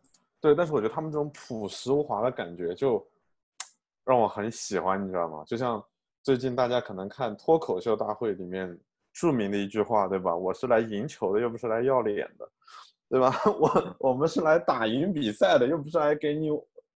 [0.41, 3.05] 对，但是我觉得他们这种朴实无华的感觉就
[4.03, 5.43] 让我很喜欢，你知道吗？
[5.45, 5.81] 就像
[6.23, 8.77] 最近大家可能看脱口秀大会里面
[9.13, 10.35] 著名的一句话，对吧？
[10.35, 12.51] 我是来赢球的，又不是来要脸的，
[13.07, 13.31] 对吧？
[13.59, 16.49] 我我们是来打赢比赛的，又不是来给你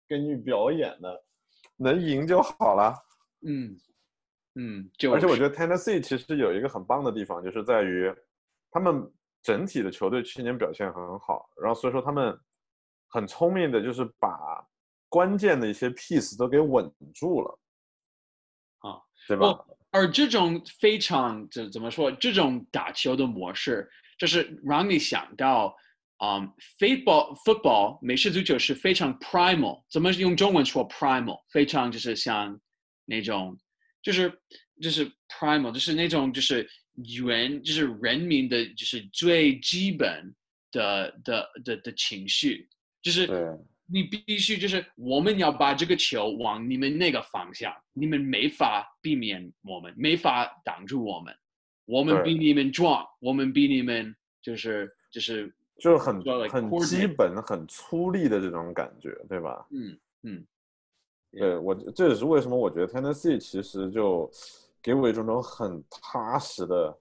[0.08, 1.24] 给你表演的，
[1.76, 2.96] 能赢就好了。
[3.46, 3.78] 嗯
[4.56, 8.12] 嗯，就而且我觉得 Tennessee 其实有一个很棒的地方，就是在于
[8.72, 9.12] 他们
[9.44, 12.36] 整体的球队去年表现很好，然后所以说他们
[13.16, 14.30] 很聪明的，就是把
[15.08, 17.60] 关键的一些 piece 都给稳住了，
[18.80, 19.58] 啊，对吧？
[19.92, 22.12] 而这种非常怎怎么说？
[22.12, 25.74] 这种打球的模式，就是让你想到，
[26.18, 26.42] 嗯、
[26.80, 31.42] f o o t b a l l football 美式足球是非常 primal，怎么用中文说 primal？
[31.50, 32.60] 非常就是像
[33.06, 33.58] 那种，
[34.04, 34.30] 就是
[34.82, 36.70] 就是 primal，就是那种就是
[37.24, 40.36] 原就是人民的就是最基本
[40.72, 42.68] 的的的的情绪，
[43.06, 51.32] 就是你必须就是我们要把这个球往你们那个方向，你们没法避免我们，没法挡住我们，
[51.86, 59.68] 我们比你们壮，我们比你们就是就是就是很很基本、很粗粝的这种感觉，对吧？
[59.70, 60.48] 嗯嗯
[61.30, 64.32] 对我这也是为什么我觉得 Tennessee 其实就
[64.82, 66.98] 给我一种种很踏实的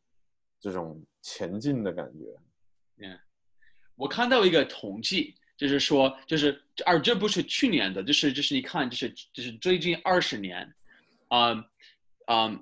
[0.60, 2.26] 这种前进的感觉。
[2.98, 3.18] 嗯
[3.96, 10.74] 我看到一个统计，就是说，就是而这不是去年的，就是就是你看，就是就是最近二十年，
[11.28, 11.52] 啊、
[12.26, 12.60] 啊、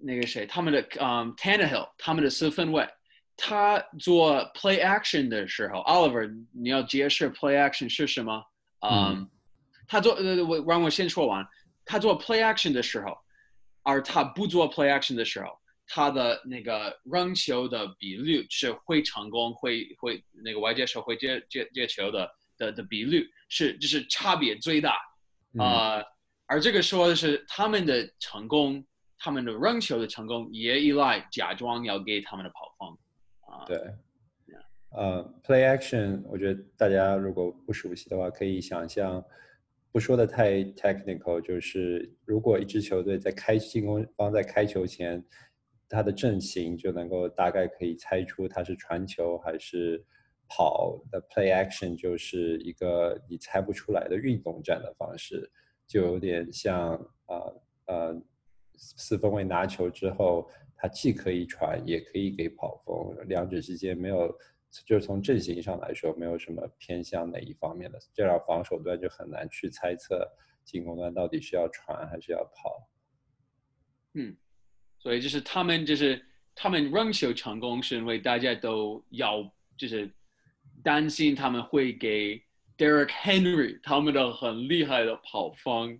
[0.00, 2.88] 那个谁，他们的嗯、Tannehill，他们的四分卫，
[3.36, 8.44] 他做 play action 的时候，Oliver，你要解释 play action 是什么？
[8.78, 9.28] 啊、嗯
[9.88, 11.42] 他做呃，我让我先说完，
[11.86, 13.18] 他做 play action 的时候，
[13.82, 15.57] 而他不做 play action 的时候，
[15.88, 24.98] 他的那个扔球的比率是会成功，会会那个外接手会接接接球的的的比率是就是差别最大
[25.54, 25.60] 嗯。
[25.64, 26.04] 啊、
[26.46, 28.84] 而这个说的是他们的成功，
[29.18, 32.98] 他们的扔球的成功也依赖假装要给他们的跑风
[33.50, 33.78] 啊、对，
[34.90, 39.24] 呃，play action，我觉得大家如果不熟悉的话，可以想象，
[39.90, 45.22] 不说的太 technical，就是如果一支球队在开进攻方在开球前，
[45.88, 50.04] 他的阵型就能够大概可以猜出他是传球还是
[50.48, 55.50] 跑的 play action，就是一个你猜不出来的运动战的方式，
[55.86, 56.92] 就有点像
[57.26, 58.22] 呃呃
[58.76, 64.32] 四分卫拿球之后，他既可以传也可以给跑锋，两者之间没有，
[64.86, 70.30] 就是从阵型上来说没有什么偏向哪一方面的，这样防守端就很难去猜测
[70.64, 72.88] 进攻端到底是要传还是要跑。
[74.14, 74.36] 嗯
[74.98, 76.20] 所以就是他们就是
[76.54, 79.42] 他们扔球成功，是因为大家都要
[79.76, 80.10] 就是
[80.82, 82.40] 担心他们会给
[82.76, 85.98] Derek Henry 他们的很厉害的跑锋，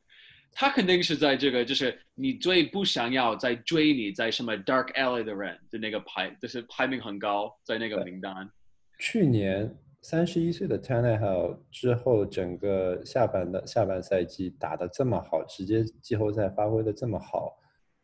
[0.52, 8.50] 他肯定是在这个就是你最不想要在追你在什么 Dark Alley 的人的那个排，就是排名很高在那个名单。
[8.98, 17.56] 去年三十一岁的 Tannehill 之后，整个下半的下半赛季打得这么好，直接季后赛发挥的这么好，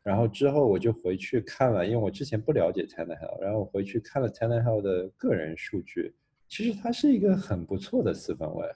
[0.04, 6.14] 然后之后我就回去看了，因为我之前不了解 Tannehill，然后我回去看了 Tannehill 的个人数据，
[6.46, 8.70] 其实他是一个很不错的四分卫，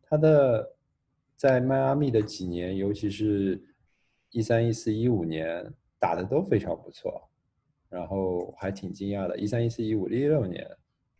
[0.00, 0.74] 他的
[1.36, 3.60] 在迈阿密的几年，尤其是
[4.30, 7.28] 一三、一四、一五年打的都非常不错，
[7.88, 10.66] 然后还挺惊讶的，一三、一四、一五、一六年。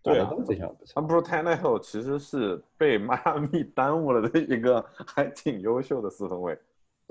[0.02, 0.94] 打对啊都非常不错。
[0.94, 6.58] 他不说 Tannehill 其实是被 迈阿密耽误了的一个还挺优秀的四分卫，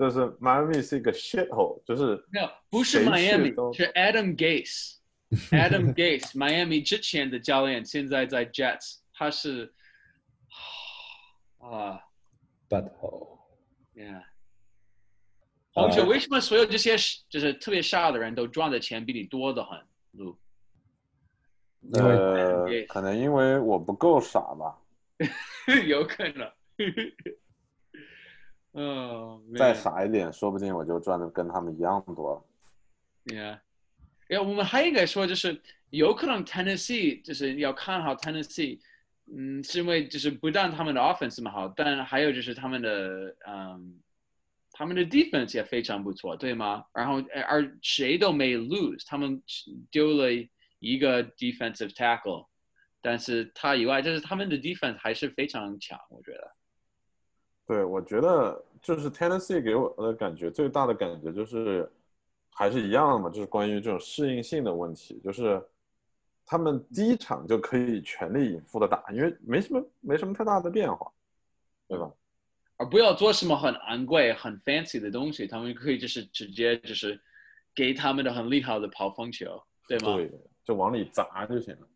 [0.00, 4.96] 就是迈阿密是一个 shithole，就是没有，不是 Miami，是 Adam Gase。
[5.52, 9.72] Adam Gase Miami 之前的教练，现在在 Jets，他是
[11.58, 12.00] 啊
[12.68, 14.22] Butthole，，Yeah。
[15.74, 16.96] 呃红球为什么所有这些
[17.28, 19.78] 就是特别傻的人都赚的钱比你多的很？
[20.12, 20.36] 路
[21.92, 24.76] 呃可能因为我不够傻吧，
[25.86, 26.50] 有可能。
[28.72, 33.34] 哦，再傻一点，说不定我就赚的跟他们一样多了。
[33.34, 33.58] Yeah，
[34.28, 38.78] 哎，我们还应该说，就是有可能 Tennessee 就是要看好 Tennessee，
[39.26, 44.00] 嗯，是因为就是不但他们的 offense 这么好，但还有就是他们的嗯，
[44.70, 46.84] 他们的 defense 也非常不错，对吗？
[46.94, 49.42] 然后呃而谁都没 lose，他们
[49.90, 50.28] 丢了
[50.78, 52.46] 一个 defensive tackle，
[53.02, 56.52] 但是他以外，就是他们的 defense 还是非常强，我觉得。
[57.70, 61.88] 对，我觉得就是 Tennessee 给我的感觉最大的感觉就是
[62.52, 65.64] 还是一样的嘛，就是关于这种适应性的问题，就是
[66.44, 71.12] 他们第一场就可以全力以赴的打，因为没什么没什么太大的变化，
[71.86, 72.10] 对吧？
[72.76, 77.20] 而不要做什么很昂贵、很 fancy 的东西，他们可以就是直接就是
[77.72, 80.16] 给他们的很厉害的跑风球，对吗？
[80.16, 80.28] 对，
[80.64, 81.86] 就往里砸就行了。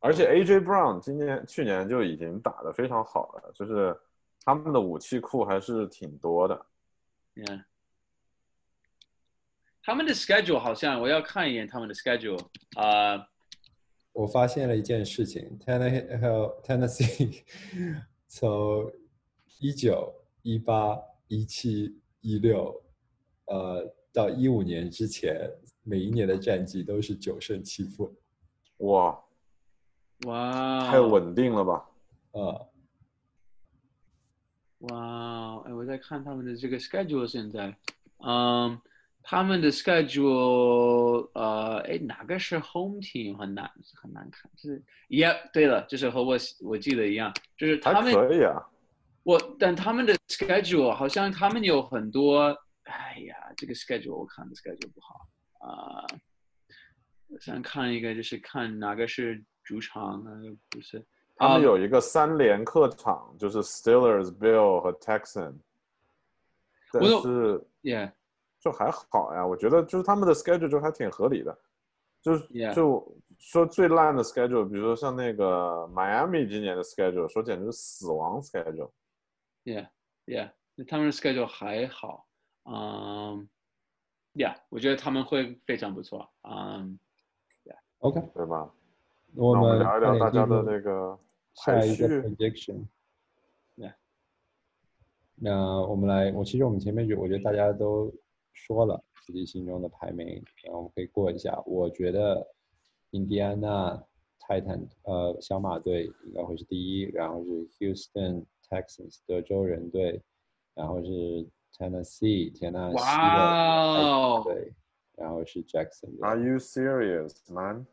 [0.00, 3.96] 而且 AJ Brown 今年去年就已经打得非常好了，就是
[4.44, 6.66] 他们的武器库还是挺多的。
[7.34, 7.64] Yeah.
[9.82, 12.38] 他们的 schedule 好像我要看一眼他们的 schedule
[12.76, 13.26] 啊、
[14.12, 17.42] 我发现了一件事情，Tennessee Tennessee
[18.28, 18.92] 从
[19.58, 20.12] 一九、
[20.42, 22.82] 一八、一七、一六，
[23.46, 25.50] 呃，到一五年之前，
[25.82, 28.14] 每一年的战绩都是九胜七负。
[28.78, 29.24] 哇，
[30.26, 31.88] 哇，太稳定了吧？
[32.32, 32.69] 呃，
[34.80, 37.76] 哇，哎，我在看他们的这个 schedule 现在，
[38.18, 38.80] 嗯，
[39.22, 48.56] 他们的 schedule，呃，哎，哪个是 home team 很难很难看，就是，Yep，对了，就是和我我记得一样，就是他们可以啊。
[49.22, 55.28] 我但他们的 schedule 好像他们有很多，哎呀，这个 schedule 我看的 schedule 不好
[55.60, 56.06] 啊、
[57.28, 61.04] 我想看一个，就是看哪个是主场，哪个不是。
[61.40, 61.58] 他们啊。
[61.58, 65.54] 有一个三连客场，就是 Steelers、Bill 和 Texan。
[66.92, 68.12] 但我有是 Yeah，
[68.58, 71.58] 就还好呀，我觉得就是他们的 schedule 就还挺合理的，
[72.20, 78.90] 就是 Yeah 就说最烂的 schedule，比如说像那个 Miami 今年的 schedule，说简直是死亡 schedule。
[79.64, 79.88] Yeah,
[80.26, 80.50] yeah，
[80.86, 82.26] 他们的 schedule 还好，
[82.64, 83.48] 嗯、
[84.34, 86.98] yeah，我觉得他们会非常不错，嗯、
[87.64, 88.70] ，Yeah, OK，对吧？
[89.36, 91.16] 我那我们们聊一聊大家的那个
[91.54, 92.08] 下一个。
[92.22, 92.86] prediction。
[93.76, 93.94] Yeah
[95.42, 98.12] 那我们来，我其实我们前面就我觉得大家都
[98.52, 100.26] 说了自己心中的排名，
[100.64, 101.62] 然后我们可以过一下。
[101.64, 102.46] 我觉得
[103.12, 104.02] 印第安纳
[104.38, 110.22] 泰坦呃小马队应该会是第一，然后是 Houston Texans 德州人队，
[110.74, 111.46] 然后是
[111.78, 114.74] Tennessee 田纳西的哇哦对，
[115.16, 117.86] 然后是 Jackson Are you serious, man?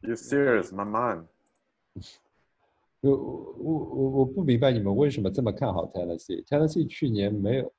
[0.00, 1.28] You serious, my man?
[3.00, 6.44] 我我我我不明白你们为什么这么看好 Tennessee。
[6.44, 7.72] Tennessee 去年没有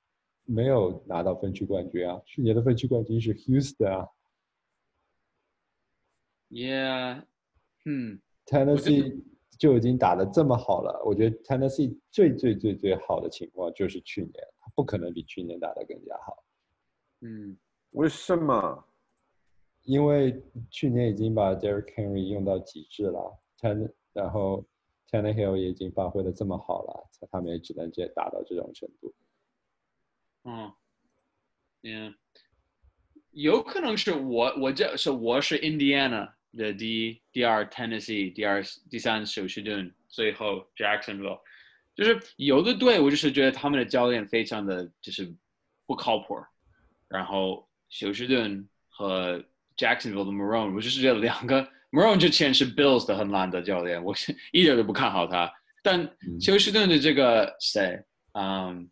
[0.45, 4.07] 没有拿到分区冠军啊，去年的分区冠军是 Houston 啊。
[6.49, 7.23] Yeah，
[7.85, 9.23] 嗯 Tennessee
[9.57, 16.43] 就已经打得这么好了，我觉得 Tennessee 最最最最好的情况就是去年，他不可能比去年打得更加好，
[17.21, 17.57] 嗯
[17.91, 18.83] 为什么？
[19.83, 24.65] 因为去年已经把 Derrick Henry 用到极致了，Ten 然后
[25.09, 29.13] Tannehill 也已经发挥的这么好了，他们也只能直接打到这种程度。
[30.43, 30.71] 嗯
[31.81, 32.15] ，Yeah，
[33.31, 41.39] 有可能是我我这是我是 Indiana 的第一，第二 Tennessee，第二第三休斯顿，最后 Jacksonville，
[41.95, 45.33] 就是有的队我就是觉得他们的教练非常的就是
[45.85, 46.35] 不靠谱，
[47.07, 49.43] 然后休斯顿和
[49.77, 55.50] Jacksonville 的 Maroon，我就是觉得两个 Marone 之前是 Bills 的很烂的教练，我是一点都不看好他，
[55.82, 58.90] 但嗯休斯顿的这个谁，嗯、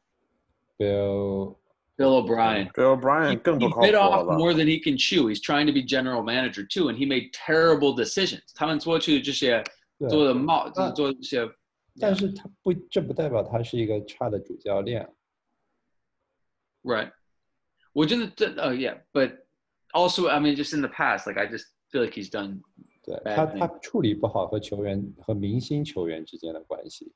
[0.78, 1.57] Bill
[1.96, 2.70] Bill O'Brien。
[2.72, 4.36] Bill He, Bryan 更 he 不靠 bit 谱 off 了吧？
[4.36, 5.28] more than he can chew.
[5.28, 8.42] He's trying to be general manager too, and he made terrible decisions.
[8.54, 9.62] 他们做出这些
[9.98, 11.48] 对做的冒，就那是做这些。
[11.98, 15.09] 但是他不，这不代表他是一个差的主教练。
[16.82, 17.12] Right.
[17.92, 19.38] 我真的真呃、yeah, but
[19.92, 22.61] also I mean just in the past, like I just feel like he's done.
[23.03, 27.11] 对他他处理不好和球员和明星球员之间的关系。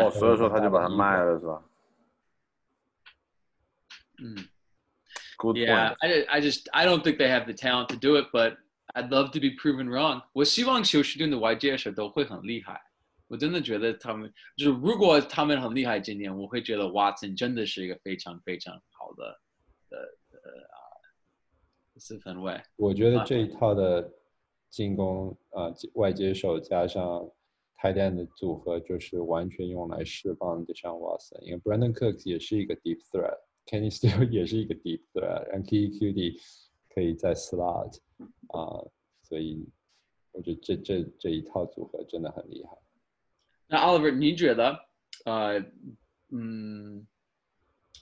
[0.00, 1.62] 哦，所以说他就把他卖了是吧？
[4.22, 4.48] 嗯。
[5.36, 8.56] Yeah, I I just I don't think they have the talent to do it, but
[8.94, 10.22] I'd love to be proven wrong.
[10.32, 12.80] 我希望休斯顿的 YG 选都会很厉害。
[13.26, 19.40] 我真的觉得他们就是如果他们很厉害，今年我会觉得 Watson 真的是一个非常非常好的
[19.90, 19.98] 的
[20.30, 20.40] 呃
[21.98, 22.58] 四分卫。
[22.76, 24.08] 我觉得这一套的
[24.74, 27.30] 进攻啊、呃外接手加上
[27.80, 36.40] tight end 的组合，就是完全用来释放 Deshaun Watson，因为 Brandon Cook 也是一个 deep threat，Kenny Steele 也是一个 deep threat，然后 K.E.Q.D.
[36.92, 37.96] 可以在 slot
[38.48, 38.82] 啊、
[39.22, 39.64] 所以
[40.32, 42.70] 我觉得这这这一套组合真的很厉害。
[43.68, 44.76] 那 Oliver，你觉得
[45.24, 45.58] 呃
[46.30, 47.06] 嗯，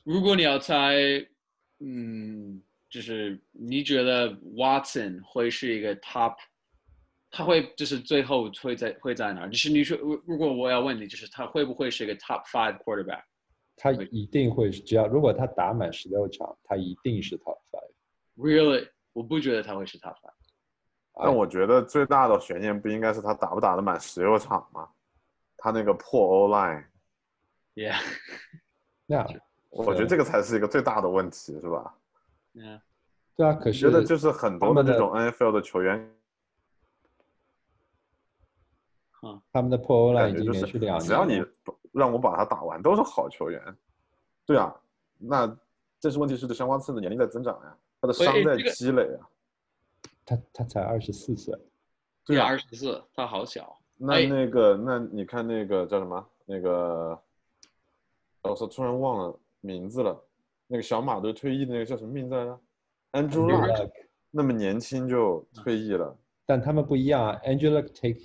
[0.05, 0.95] 如果你要猜，
[1.81, 6.35] 嗯，就是你觉得 Watson 会是一个 top，
[7.33, 9.49] 他会就是最后会在会在哪儿？
[9.51, 13.23] 就是你说，如如果我要问你，就是他会不会是一个 top five quarterback？
[13.75, 17.91] 他一定会是，只要如果他打满十六场，他一定是 top five。
[18.37, 20.31] Really，我不觉得他会是 top five。
[21.15, 24.89] 但我觉得最大的悬念不应该是他打不打得满十六场吗？
[25.57, 27.97] 他那个破 O line，Yeah，
[29.07, 29.31] 那样
[29.71, 31.95] 我觉得这个才是一个最大的问题，是吧
[32.55, 32.81] ？yeah，
[33.37, 36.15] 对啊，可我是觉得就是很多的这种 NFL 的球员，
[39.53, 41.45] 他们的破欧 line 已经感觉就连续两年只要你
[41.93, 43.63] 让我把他打完，都是好球员。
[44.45, 44.75] 对啊，
[45.19, 45.57] 那
[46.01, 49.29] 这是问题是这相关次的年龄在增长呀，他的伤在积累啊。
[50.25, 51.55] 他他才二十四岁，
[52.25, 53.79] 对啊二十四，他好小。
[53.97, 56.27] 那哎那个，那你看那个叫什么？
[56.45, 57.17] 那个，
[58.43, 60.21] 我操，突然忘了名字了。
[60.67, 62.61] 那个小马队退役的那个叫什么名字来着
[63.13, 63.91] ？Andrew Luck，Luck
[64.31, 66.17] 那么年轻就退役了。
[66.47, 67.41] 但他们不一样啊。
[67.45, 68.21] Angela take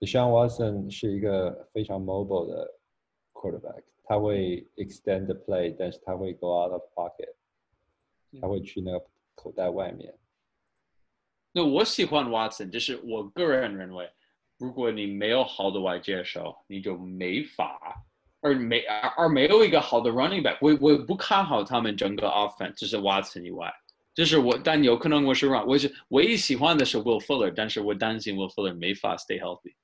[0.00, 2.70] hits，Deshaun Watson 是一个非常 mobile 的
[3.32, 7.34] quarterback，他会 extend the play，但是他会 go out of pocket，
[8.40, 9.04] 他会去那个
[9.34, 10.14] 口袋外面。
[11.52, 14.10] 那我喜欢 Watson，就是我个人认为，
[14.58, 17.94] 如果你没有好的外接手，你就没法，
[18.40, 23.72] 而没而而没有一个好的 running back，我我不看好他们整个 offense，就是 Watson 以外，
[24.14, 29.74] 就是我，但有可能我是 wrong，我是唯一喜欢的是 Will Fuller，但是我担心 Will Fuller 没法 stay healthy。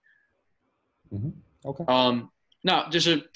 [1.12, 1.34] 嗯哼
[1.64, 2.30] ，OK，嗯，
[2.62, 3.30] 那就是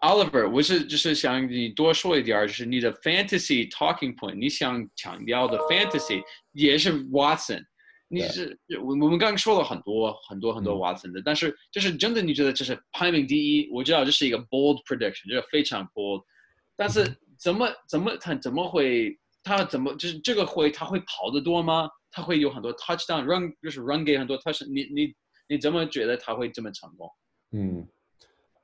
[0.00, 7.64] Oliver，我是就是想你多说一点儿，就是你的 fantasy talking point，你想强调的 fantasy 也是 Watson。
[8.08, 13.70] 你对是我我们刚刚说了很多很多很多嗯 Watson 的，但是就是真的你觉得这是排名第一？
[13.70, 16.22] 我知道这是一个 bold prediction，这个非常 bold，
[16.76, 21.88] 但是怎么怎么他怎么会他怎么就是这个会他会跑得多吗？
[22.10, 25.14] 他会有很多 touchdown run 就是 run 给很多 touch，你你
[25.52, 27.12] 你怎么觉得他会这么成功？
[27.50, 27.86] 嗯，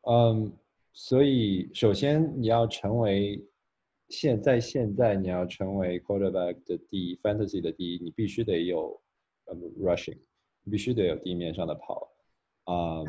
[0.07, 0.59] 嗯，
[0.95, 3.47] 所以首先你要成为
[4.09, 8.99] 现在现在你要成为 quarterback 的第一，fantasy 的第一，你必须得有
[9.45, 10.18] 呃 rushing，
[10.62, 12.11] 你必须得有地面上的跑。
[12.64, 13.05] 啊、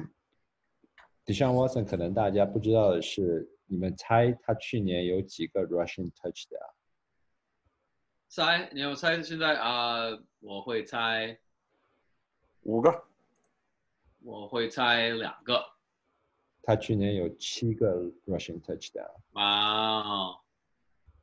[1.26, 6.74] Deshaun Watson 可能大家不知道的是，你们猜他去年有几个 rushing touchdown？
[8.28, 10.10] 猜，你要猜现在啊、
[10.42, 11.40] 我会猜，
[12.64, 13.06] 五个，
[14.30, 15.60] 我会猜两个。
[16.62, 19.10] 他去年有七个 rushing touchdown。
[19.32, 20.36] 哇哦，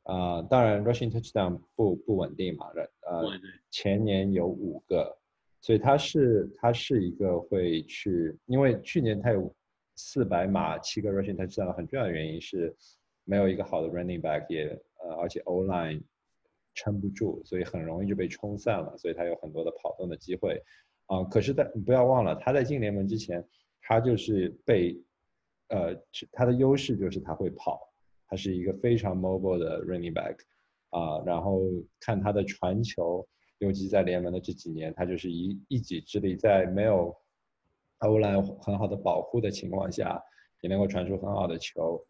[0.03, 2.67] 啊、当然 rushing touchdown 不不稳定嘛，
[3.03, 5.17] 呃，对对，前年有五个，
[5.61, 9.55] 所以他是他是一个会去，因为去年他有
[9.95, 12.75] 四百码七个 rushing touchdown，很重要的原因是
[13.23, 14.67] 没有一个好的 running back，也
[14.99, 16.01] 呃而且 O line
[16.73, 20.61] 撑不住，所以很容易就被冲散了，所以他有很多的跑动的机会
[21.07, 23.45] 啊、可是在你不要忘了，他在进联盟之前，
[23.81, 25.01] 他就是被
[25.69, 25.95] 呃
[26.31, 27.79] 他的优势就是他会跑，
[28.27, 30.37] 他是一个非常 mobile 的 running back
[30.89, 31.61] 啊、然后
[31.99, 33.27] 看他的传球，
[33.59, 37.15] 尤其在联盟的这几年，他就是一一己之力，在没有
[37.99, 40.21] 欧兰很好的保护的情况下，
[40.61, 42.05] 也能够传出很好的球。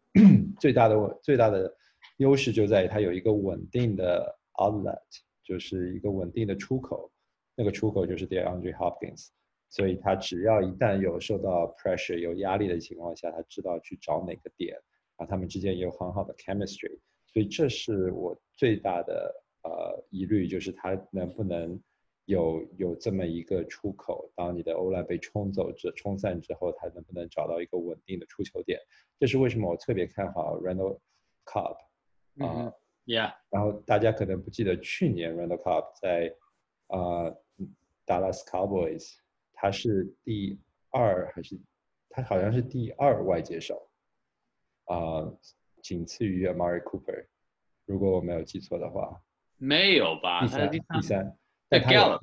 [0.60, 1.72] 最大的最大的
[2.18, 4.98] 优势就在于他有一个稳定的 outlet，
[5.42, 7.10] 就是一个稳定的出口，
[7.58, 9.28] 那个出口就是 DeAndre Hopkins。
[9.70, 14.74] 所以他只要一旦有受到 pressure 有压力的情况下，他知道去找哪个点，
[15.16, 19.30] 啊，他们之间也有很好的 chemistry，所以这是我最大的
[19.64, 21.78] 呃疑虑，就是他能不能
[22.24, 28.80] 有有这么一个出口，当你的欧莱被冲走之冲散之后，他能不能找到一个稳定的出球点？
[29.18, 30.98] 这是为什么我特别看好 Randall
[31.44, 31.76] Cobb
[32.42, 32.72] 啊、
[33.04, 36.34] ，Yeah，然后大家可能不记得去年 Randall Cobb 在
[36.86, 37.36] 呃
[38.08, 39.16] Dallas Cowboys，
[39.52, 40.58] 他是第
[40.90, 41.60] 二还是
[42.08, 43.90] 他好像是第二外接手，
[44.86, 45.30] 啊、
[45.82, 47.26] 仅次于 Amari Cooper，
[47.84, 49.22] 如果我没有记错的话，
[49.58, 50.40] 没有吧？
[50.40, 51.36] 第三第第三，
[51.68, 52.20] 对但他有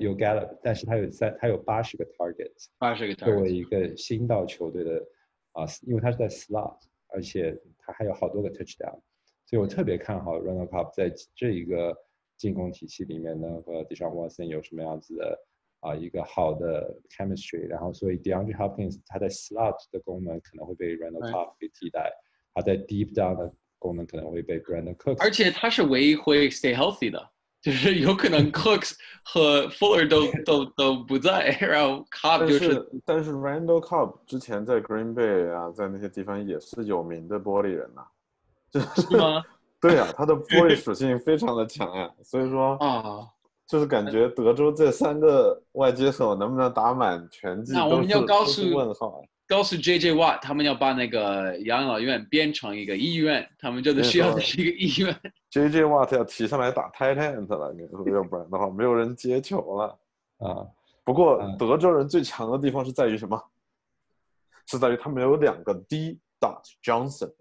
[0.00, 5.06] 有 Gallup，但是他有三他有八十个 targets，八十个 target，作为一个新到球队的
[5.52, 6.78] 啊、因为他是在 slot，
[7.08, 9.00] 而且他还有好多个 touchdown，
[9.44, 11.94] 所以我特别看好 Ronald Cup 在这一个
[12.38, 15.38] 进攻体系里面呢和 Deshaun Watson 有什么样子的
[15.80, 22.12] 啊、一个好的 chemistry，然后所以 DeAndre Hopkins 他在 slot 的功能可能会被对 Cup 给替代，
[22.52, 27.30] 他在 deep down 的功能可能会被 Brandon Cooks 而且他是唯一会 stay healthy 的，
[27.62, 38.04] 就是有可能 Cooks 和 Fuller 都都都不在，然后 Cobb 就是但是 Randall Cobb 之前在 Green Bay 啊，在那些地方也是有名的玻璃人呐、
[38.72, 39.44] 就是是吗？
[39.80, 43.26] 对啊，他的 玻璃属性非常的强呀、所以说啊，
[43.66, 49.20] 就是感觉德州这三个外接手能不能打满全季，那我们要告诉问号啊。
[49.46, 55.16] 告诉 JJ Watt 他们要把那个养老院变成一个医院，他们真的需要错的是一个医院。
[55.50, 55.84] J.J.
[55.84, 59.98] Watt 要提上来打 end 了，你说要不然的话没有人接球了。
[60.38, 60.66] 啊，
[61.02, 63.42] 不过嗯德州人最强的地方是在于什么？
[64.66, 67.32] 是在于他们有两个 D dot Johnson，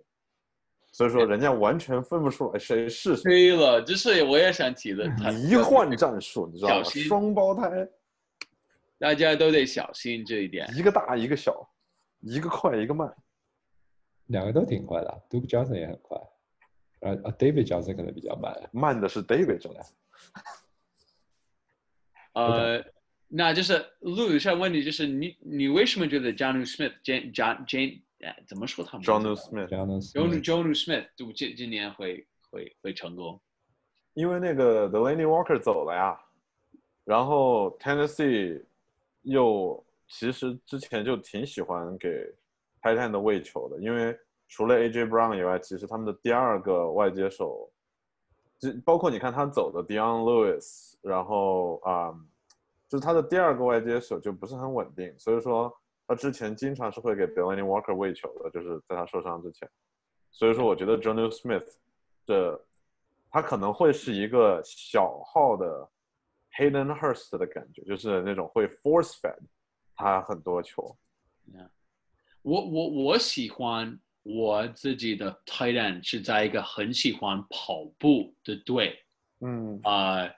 [0.97, 6.83] 所以说人家完全分不出来谁是谁，对了，这是我也想提的，他迷幻战术，你知道吗？
[6.83, 7.87] 双胞胎，
[8.97, 10.67] 大家都得小心这一点。
[10.75, 11.69] 一个大一个小，
[12.21, 13.15] 一个快一个慢。
[14.25, 16.17] 两个都挺快的，Duke Johnson 也很快，
[17.01, 19.91] 呃啊 David Johnson 可能比较慢，慢的是 David Johnson，
[22.33, 22.83] 呃，
[23.27, 33.39] 那就是陆上问题就是你你为什么觉得 John Smith Jane John Jane 哎怎么说他们 John Smith，Johnson John John Smith 就今今年会会会成功？
[34.13, 36.19] 因为那个 Delaney Walker 走了呀，
[37.03, 38.63] 然后 Tennessee
[39.21, 42.09] 又其实之前就挺喜欢给
[42.81, 47.69] tight end 的喂球的，因为除了 AJ Brown 以外，其实他们的第二个外接手，
[48.57, 52.11] 就包括你看他走的 Dion Lewis，然后啊、
[52.87, 55.71] 就是他的第二个外接手就不是很稳定，所以说
[56.06, 59.68] 他之前经常是会给 Delaney Walker 喂球的，就是在他受伤之前，
[60.30, 61.66] 所以说我觉得 Jonnu Smith
[62.26, 62.60] 这
[63.30, 65.88] 他可能会是一个小号的
[66.58, 69.38] Hayden Hurst 的感觉，就是那种会 force fed
[69.96, 70.96] 他很多球。
[72.42, 78.98] 我我我喜欢 我自己的 tight end 是在一个很喜欢跑步的队，
[79.40, 80.28] 嗯，呃，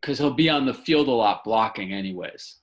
[0.00, 2.58] cause he'll be on the field a lot blocking anyways。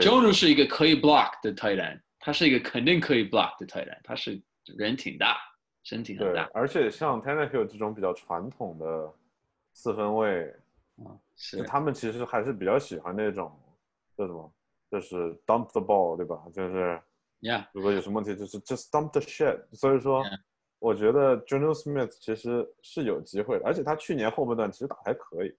[0.00, 4.40] Jonu 是一个可以 block 的 tight end，他是一个肯定可以 block 的 tight end，他是
[4.76, 5.36] 人挺大，
[5.84, 9.12] 身体很对大，，而且像 Tannehill 这种比较传统的
[9.72, 10.54] 四分卫，
[11.36, 13.50] 是他们其实还是比较喜欢那种
[14.16, 14.52] 叫什么，
[14.90, 15.16] 就是
[15.46, 16.42] dump the ball，对吧？
[16.52, 17.00] 就是
[17.40, 19.62] ，Yeah，如果有什么问题，就是 just dump the shit。
[19.72, 20.38] 所以说 Yeah.
[20.80, 25.52] 我觉得 Jono Smith 其实是有机会的，而且他去年后半段其实打还可以。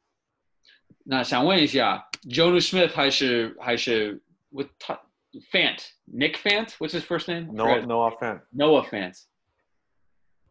[1.12, 4.93] 那想问一下，Jonu Smith 还是还是 with 他
[5.51, 7.51] Fant Nick Fant，what's his first name?
[7.51, 9.20] Noah Noah Fan，Noah Fant。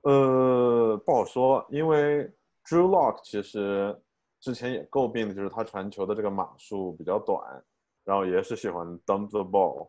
[0.02, 2.24] 呃，不好说，因为
[2.64, 3.96] Drew Lock 其实
[4.40, 7.40] 之前也诟病的就是他传球的这个码数比较短，
[8.04, 9.88] 然后也是喜欢 dump the ball，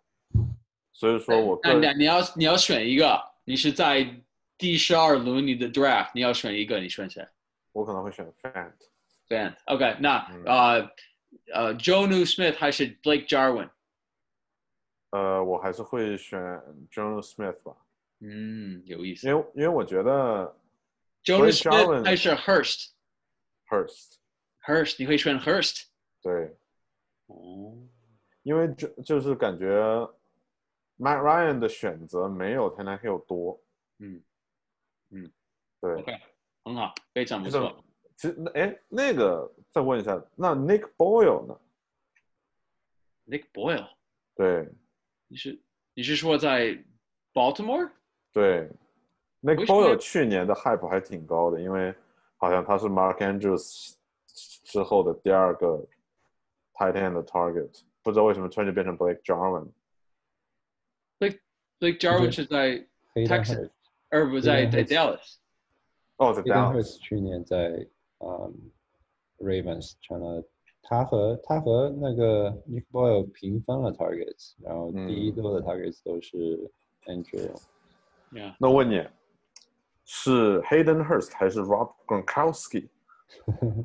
[0.94, 4.08] 所以说我那那你要你要选一个，你是在
[4.56, 7.28] 第十二轮你的 draft，你要选一个，你选谁
[7.72, 8.72] 我可能会选 Fan。
[9.66, 10.92] OK，那嗯呃
[11.54, 13.70] 呃，Jonu Smith 还是 Blake Jarwin？
[15.12, 16.40] 呃，我还是会选
[16.92, 17.76] Jono Smith 吧，
[18.20, 19.36] 嗯，有意思因。
[19.38, 20.56] 为因为我觉得
[21.24, 25.86] Blake Jarwin Smith 还是 Hurst？Hurst，Hurst 你会选 Hurst？
[26.22, 26.56] 对，
[27.28, 27.78] 哦，
[28.44, 29.68] 因为就就是感觉
[30.98, 33.62] Matt Ryan 的选择没有 t e n n e Hill 多，
[34.00, 34.22] 嗯
[35.12, 35.32] 嗯
[35.82, 35.94] 对。
[35.96, 36.20] ，OK，
[36.64, 37.84] 很好，非常不错。
[38.20, 41.58] 其实那哎，那个再问一下，那 Nick Boyle 呢
[43.26, 43.88] ？Nick Boyle，
[44.36, 44.68] 对
[45.30, 45.58] 你是
[45.94, 46.78] 你是说在
[47.34, 47.90] Baltimore？
[48.34, 48.70] 对
[49.42, 51.96] ，Nick Boyle 去年的 hype 还挺高的，因为
[52.36, 53.94] 好像他是 Mark Andrews
[54.66, 55.88] 之后的第二个
[56.74, 57.72] tight end 的 target，
[58.04, 59.72] 不知道为什么突然就变成 Blake Jarwin。
[61.20, 63.70] Blake Jarwin 是在 Texas
[64.10, 65.36] 而不在在 Hurst Dallas。
[66.18, 67.88] 哦，Dallas，去年在
[68.19, 68.71] 嗯
[69.39, 70.45] Ravens 传了，
[70.83, 76.71] 他和他和那个 Nick Boyle 平分了 targets，然后第一嗯多的 targets 都是
[77.07, 77.51] Andrew。
[78.31, 79.07] Yeah，那问你，
[80.05, 82.89] 是 Hayden Hurst 还是 Rob Gronkowski？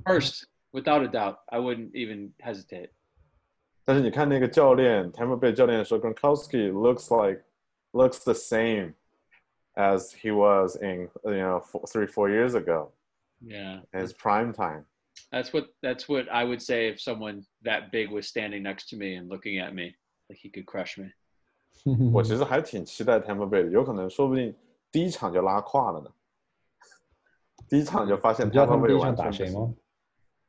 [0.06, 2.90] First, without a doubt, I wouldn't even hesitate.
[3.86, 7.44] 但是你看那个教练，Tampa Bay 教练说，Gronkowski looks like
[7.92, 8.94] looks the same
[9.74, 12.92] as he was in you know four, three four years ago
[13.42, 14.86] Yeah, in his prime time。
[15.32, 18.98] that's what that's what I would say if someone that big was standing next to
[18.98, 19.96] me and looking at me
[20.28, 21.12] like he could crush me.
[22.12, 24.54] 我其实还挺期待 Tampa Bay 的，有可能说不定
[24.92, 26.12] 第一场就拉胯了呢。
[27.70, 29.76] 第一场就发现你知道他 Tampa 们第 Bay 一场完全不行打谁吗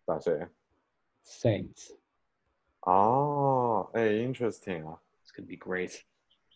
[0.05, 0.49] 打谁？
[1.24, 1.93] ？Saints。
[2.81, 5.01] 哦，哎，interesting 啊。
[5.24, 6.01] It's gonna be great.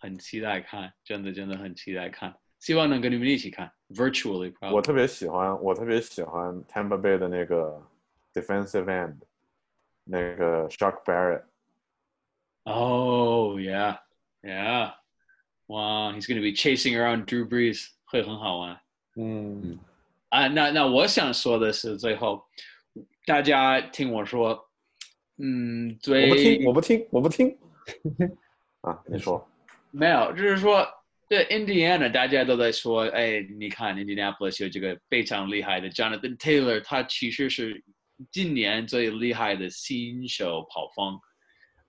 [0.01, 4.83] 很期待看，真的真的很期待看， 希望能跟你们一起看，virtually 我 probably.
[4.83, 7.83] 特别喜欢，我特别喜欢 Tampa Bay 的那个
[8.33, 9.16] defensive end，
[10.05, 11.43] 那个 Shark Barrett。
[12.64, 13.99] Oh yeah,
[14.43, 14.93] yeah.
[15.66, 18.81] Wow, he's gonna be chasing around Drew Brees，会很好玩。
[19.16, 19.79] 嗯
[20.31, 22.45] 啊，那那我想说的是，最后
[23.27, 24.68] 大家听我说，
[25.37, 27.57] 嗯，我最不听，我不听，我不听。
[28.81, 29.47] 啊，你说，
[29.91, 30.87] 没有，就是说，
[31.30, 37.82] 对 Indiana 大家都在说，哎，你看 Indianapolis 有这个非常厉害的 Jonathan Taylor，他其实是
[38.32, 41.20] 今年最厉害的新手跑锋，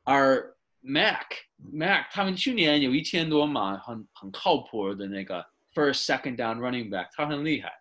[0.05, 1.27] 而 Mac
[1.73, 7.73] Mac 他们去年有一千多码，很很靠谱的那个 first second down running back，他很厉害。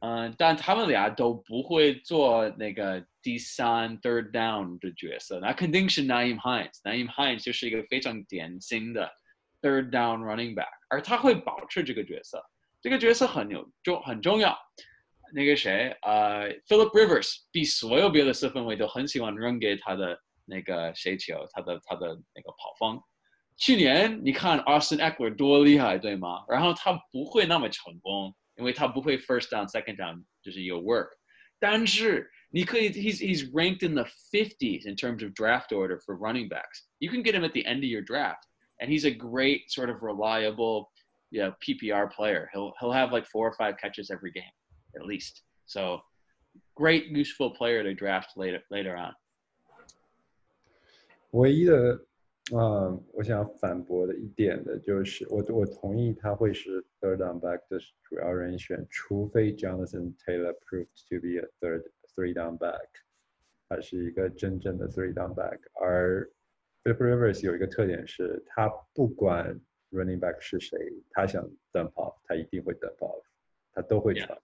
[0.00, 6.74] 嗯，但他们俩都不会做那个第三 third down 的角色，那肯定是 Na'im Hines。
[6.82, 9.10] Na'im Hines 就是一个非常典型的
[9.63, 12.43] third down running back，而他会保持这个角色，
[12.81, 14.57] 这个角色很有重很重要。
[15.33, 22.99] 那个谁，呃，Philip Rivers 比所有别的四分卫都很喜欢扔给他的那个谁球，他的他的那个跑锋。
[23.57, 26.43] 去年你看 Austin Eckler 多厉害，对吗？
[26.47, 31.09] 然后他不会那么成功，因为他不会 first down、second down，就是有 work。
[31.59, 36.87] 但是你可以，he's he's ranked in the 50s in terms of draft order for running backs.
[36.99, 38.47] You can get him at the end of your draft,
[38.79, 40.91] and he's a great sort of reliable,
[41.31, 42.49] yeah, PPR player.
[42.53, 44.53] He'll he'll have like four or five catches every game,
[44.95, 45.43] at least.
[45.65, 46.01] So,
[46.75, 49.13] great useful player to draft later later on.
[51.31, 52.03] 唯一的，
[52.51, 61.83] 嗯，我想反驳的一点的就是，我我同意他会是 third down back 的主要人选，除非 Jonathan Taylor proved to be a third
[62.15, 62.87] three down back，
[63.67, 65.59] 他是一个真正的 three down back。
[65.79, 66.27] 而
[66.84, 69.58] Philip Rivers 有一个特点是，他不管
[69.90, 70.78] running back 是谁，
[71.10, 73.22] 他想 dump off，他一定会 dump off，
[73.72, 74.26] 他都会 Yeah.
[74.26, 74.38] 传。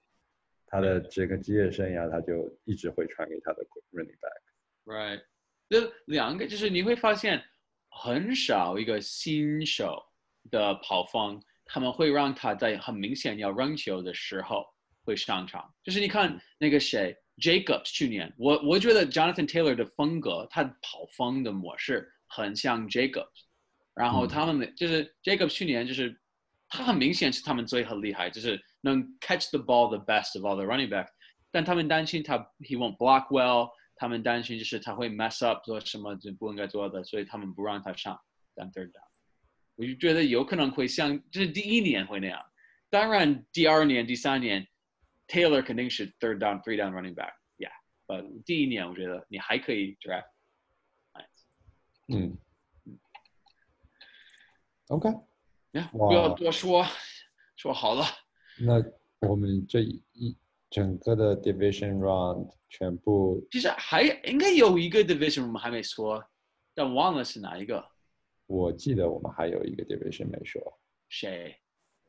[0.67, 3.63] 他的这个职业生涯，他就一直会传给他的
[3.93, 4.41] running back。
[4.87, 5.23] Right，
[5.69, 7.43] 这两个就是你会发现
[7.91, 10.03] 很少一个新手
[10.51, 14.65] 的跑方，他们会让他在很明显要扔球的时候
[15.05, 15.71] 会上场。
[15.83, 23.46] 就是你看那个谁 Jacobs 去年，我我觉得 Jonathan Taylor 的风格，他跑方的模式很像 Jacobs，
[23.94, 26.20] 然后嗯他们的、就是 Jacobs 去年就是
[26.68, 31.08] 他很明显是他们最很厉害，就是能 catch the ball the best of all the running back，
[31.52, 38.20] 但他们担心他 he won't block well，他们担心就是他会 mess up 做什么就不应该做的，所以他们不让他上
[38.54, 39.06] 当 third down。
[39.76, 42.42] 我就觉得有可能会像，就是第一年会那样，
[42.90, 44.66] 当然第二年、第三年
[45.28, 47.72] Taylor 肯定是 third down、three down running back，yeah，
[48.08, 50.26] 呃，第一年我觉得你还可以 draft。
[52.13, 52.37] 嗯
[54.89, 55.09] ，OK，
[55.73, 56.85] 呀，哇不要多说，
[57.57, 58.05] 说好了。
[58.59, 58.75] 那
[59.29, 60.37] 我们这一
[60.69, 66.25] 整个的 division round 全部其实还应该有一个 division 我们还没说，
[66.75, 67.85] 但忘了是哪一个。
[68.47, 70.61] 我记得我们还有一个 division 没说，
[71.09, 71.57] 谁？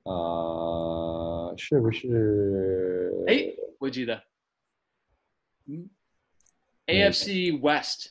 [0.04, 3.24] 呃，是不是？
[3.28, 4.24] 哎，我记得，
[5.68, 5.88] 嗯
[6.88, 8.10] ，AFC West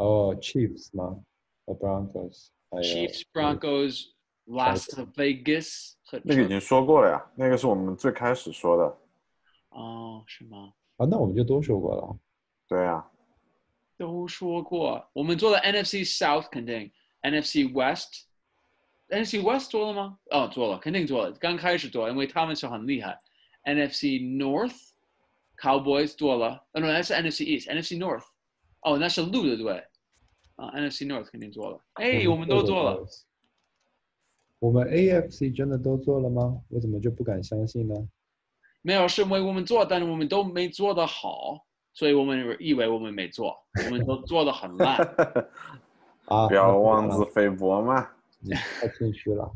[0.00, 1.20] 哦，Chiefs 吗？
[1.64, 4.04] 和 Broncos，还有 Chiefs Broncos
[4.46, 8.98] Las Vegas 和那个已经说过了呀，那个是我们最开始说的。
[9.70, 10.72] 哦，是吗？
[10.96, 12.18] 啊，那我们就都说过了。
[12.68, 13.04] 对呀，
[13.96, 16.90] 都说过，我们做了 NFC South 肯定，
[17.22, 20.18] NFC West。NFC West 做了吗？
[20.30, 21.32] 哦，做了，肯定做了。
[21.32, 23.20] 刚开始做，因为他们是很厉害。
[23.64, 24.90] NFC North
[25.56, 28.24] Cowboys 做了，哦，那是 NFC East，NFC North，
[28.82, 29.84] 哦，那是鹿的队。
[30.55, 31.79] 啊，NFC North 肯定做了。
[31.93, 33.05] 哎，我们都做了。。
[34.59, 36.61] 我们 AFC 真的都做了吗？
[36.69, 37.95] 我怎么就不敢相信呢？
[38.83, 44.97] 没有，是因为我们做，但是我们都没做得好，所以我们以为我们没做，我们都做得很烂。
[46.25, 48.07] 啊，不要妄自菲薄嘛。
[48.39, 49.51] 你太谦虚了。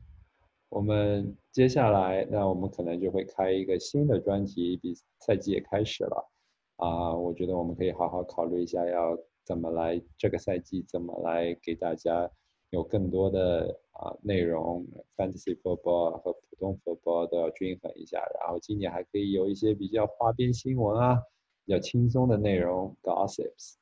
[0.70, 6.32] 我们接下来，那我们可能就会开一个新的专题，比赛季也开始了
[6.78, 7.14] 啊。
[7.14, 12.30] 我觉得我们可以好好考虑一下，要怎么来这个赛季怎么来给大家
[12.72, 14.86] 有更多的啊内容
[15.16, 18.18] ，fantasy football 和普通 football 都要均衡一下。
[18.40, 21.22] 然后今年还可以有一些比较花边新闻啊，
[21.66, 23.76] 比较轻松的内容 gossips。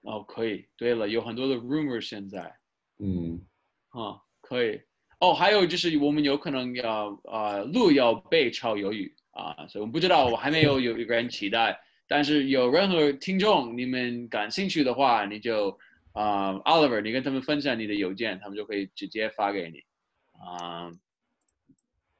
[0.00, 0.66] 哦，可以。
[0.76, 2.56] 对了，有很多的 rumor 现在。
[2.98, 3.44] 嗯，
[3.88, 4.80] 啊，可以。
[5.20, 11.78] 哦，还有就是我们有可能要呃路要被炒鱿鱼啊，所以我们不知道，我还没有有一个人期待。
[12.08, 15.76] 但是有任何听众你们感兴趣的话，你就
[16.12, 19.78] 啊、Oliver，你跟他们分享你的邮件，他们就可以直接发给你。
[20.40, 20.90] 啊、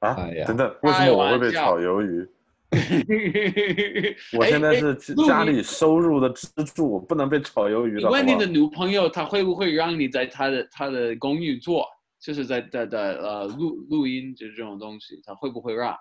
[0.00, 2.28] 啊哎呀，等等，为什么我会被炒鱿鱼？
[4.36, 4.94] 我现在是
[5.26, 11.86] 家里收入的支柱，我不能被炒鱿鱼问你的女朋友，她会不会让你在她的她的公寓做，
[12.20, 15.96] 就是在在在呃录录音就是这种东西，她会不会让？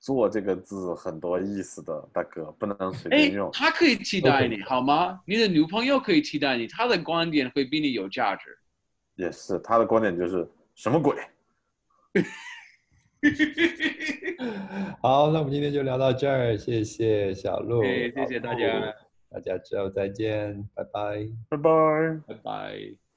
[0.00, 3.50] 做这个字很多意思的，大哥不能随哎便用，。
[3.52, 5.20] 他可以替代你好吗？
[5.26, 8.56] 你的女朋友可以替代你，她的观点会比你有价值。
[9.16, 11.14] 也是他的观点就是什么鬼？
[15.02, 18.94] 好，那我们今天就聊到这儿，谢谢小鹿，哎谢谢大家
[19.28, 21.28] 大家之后再见，拜拜。
[21.50, 21.70] 拜拜。
[22.26, 23.09] 拜拜。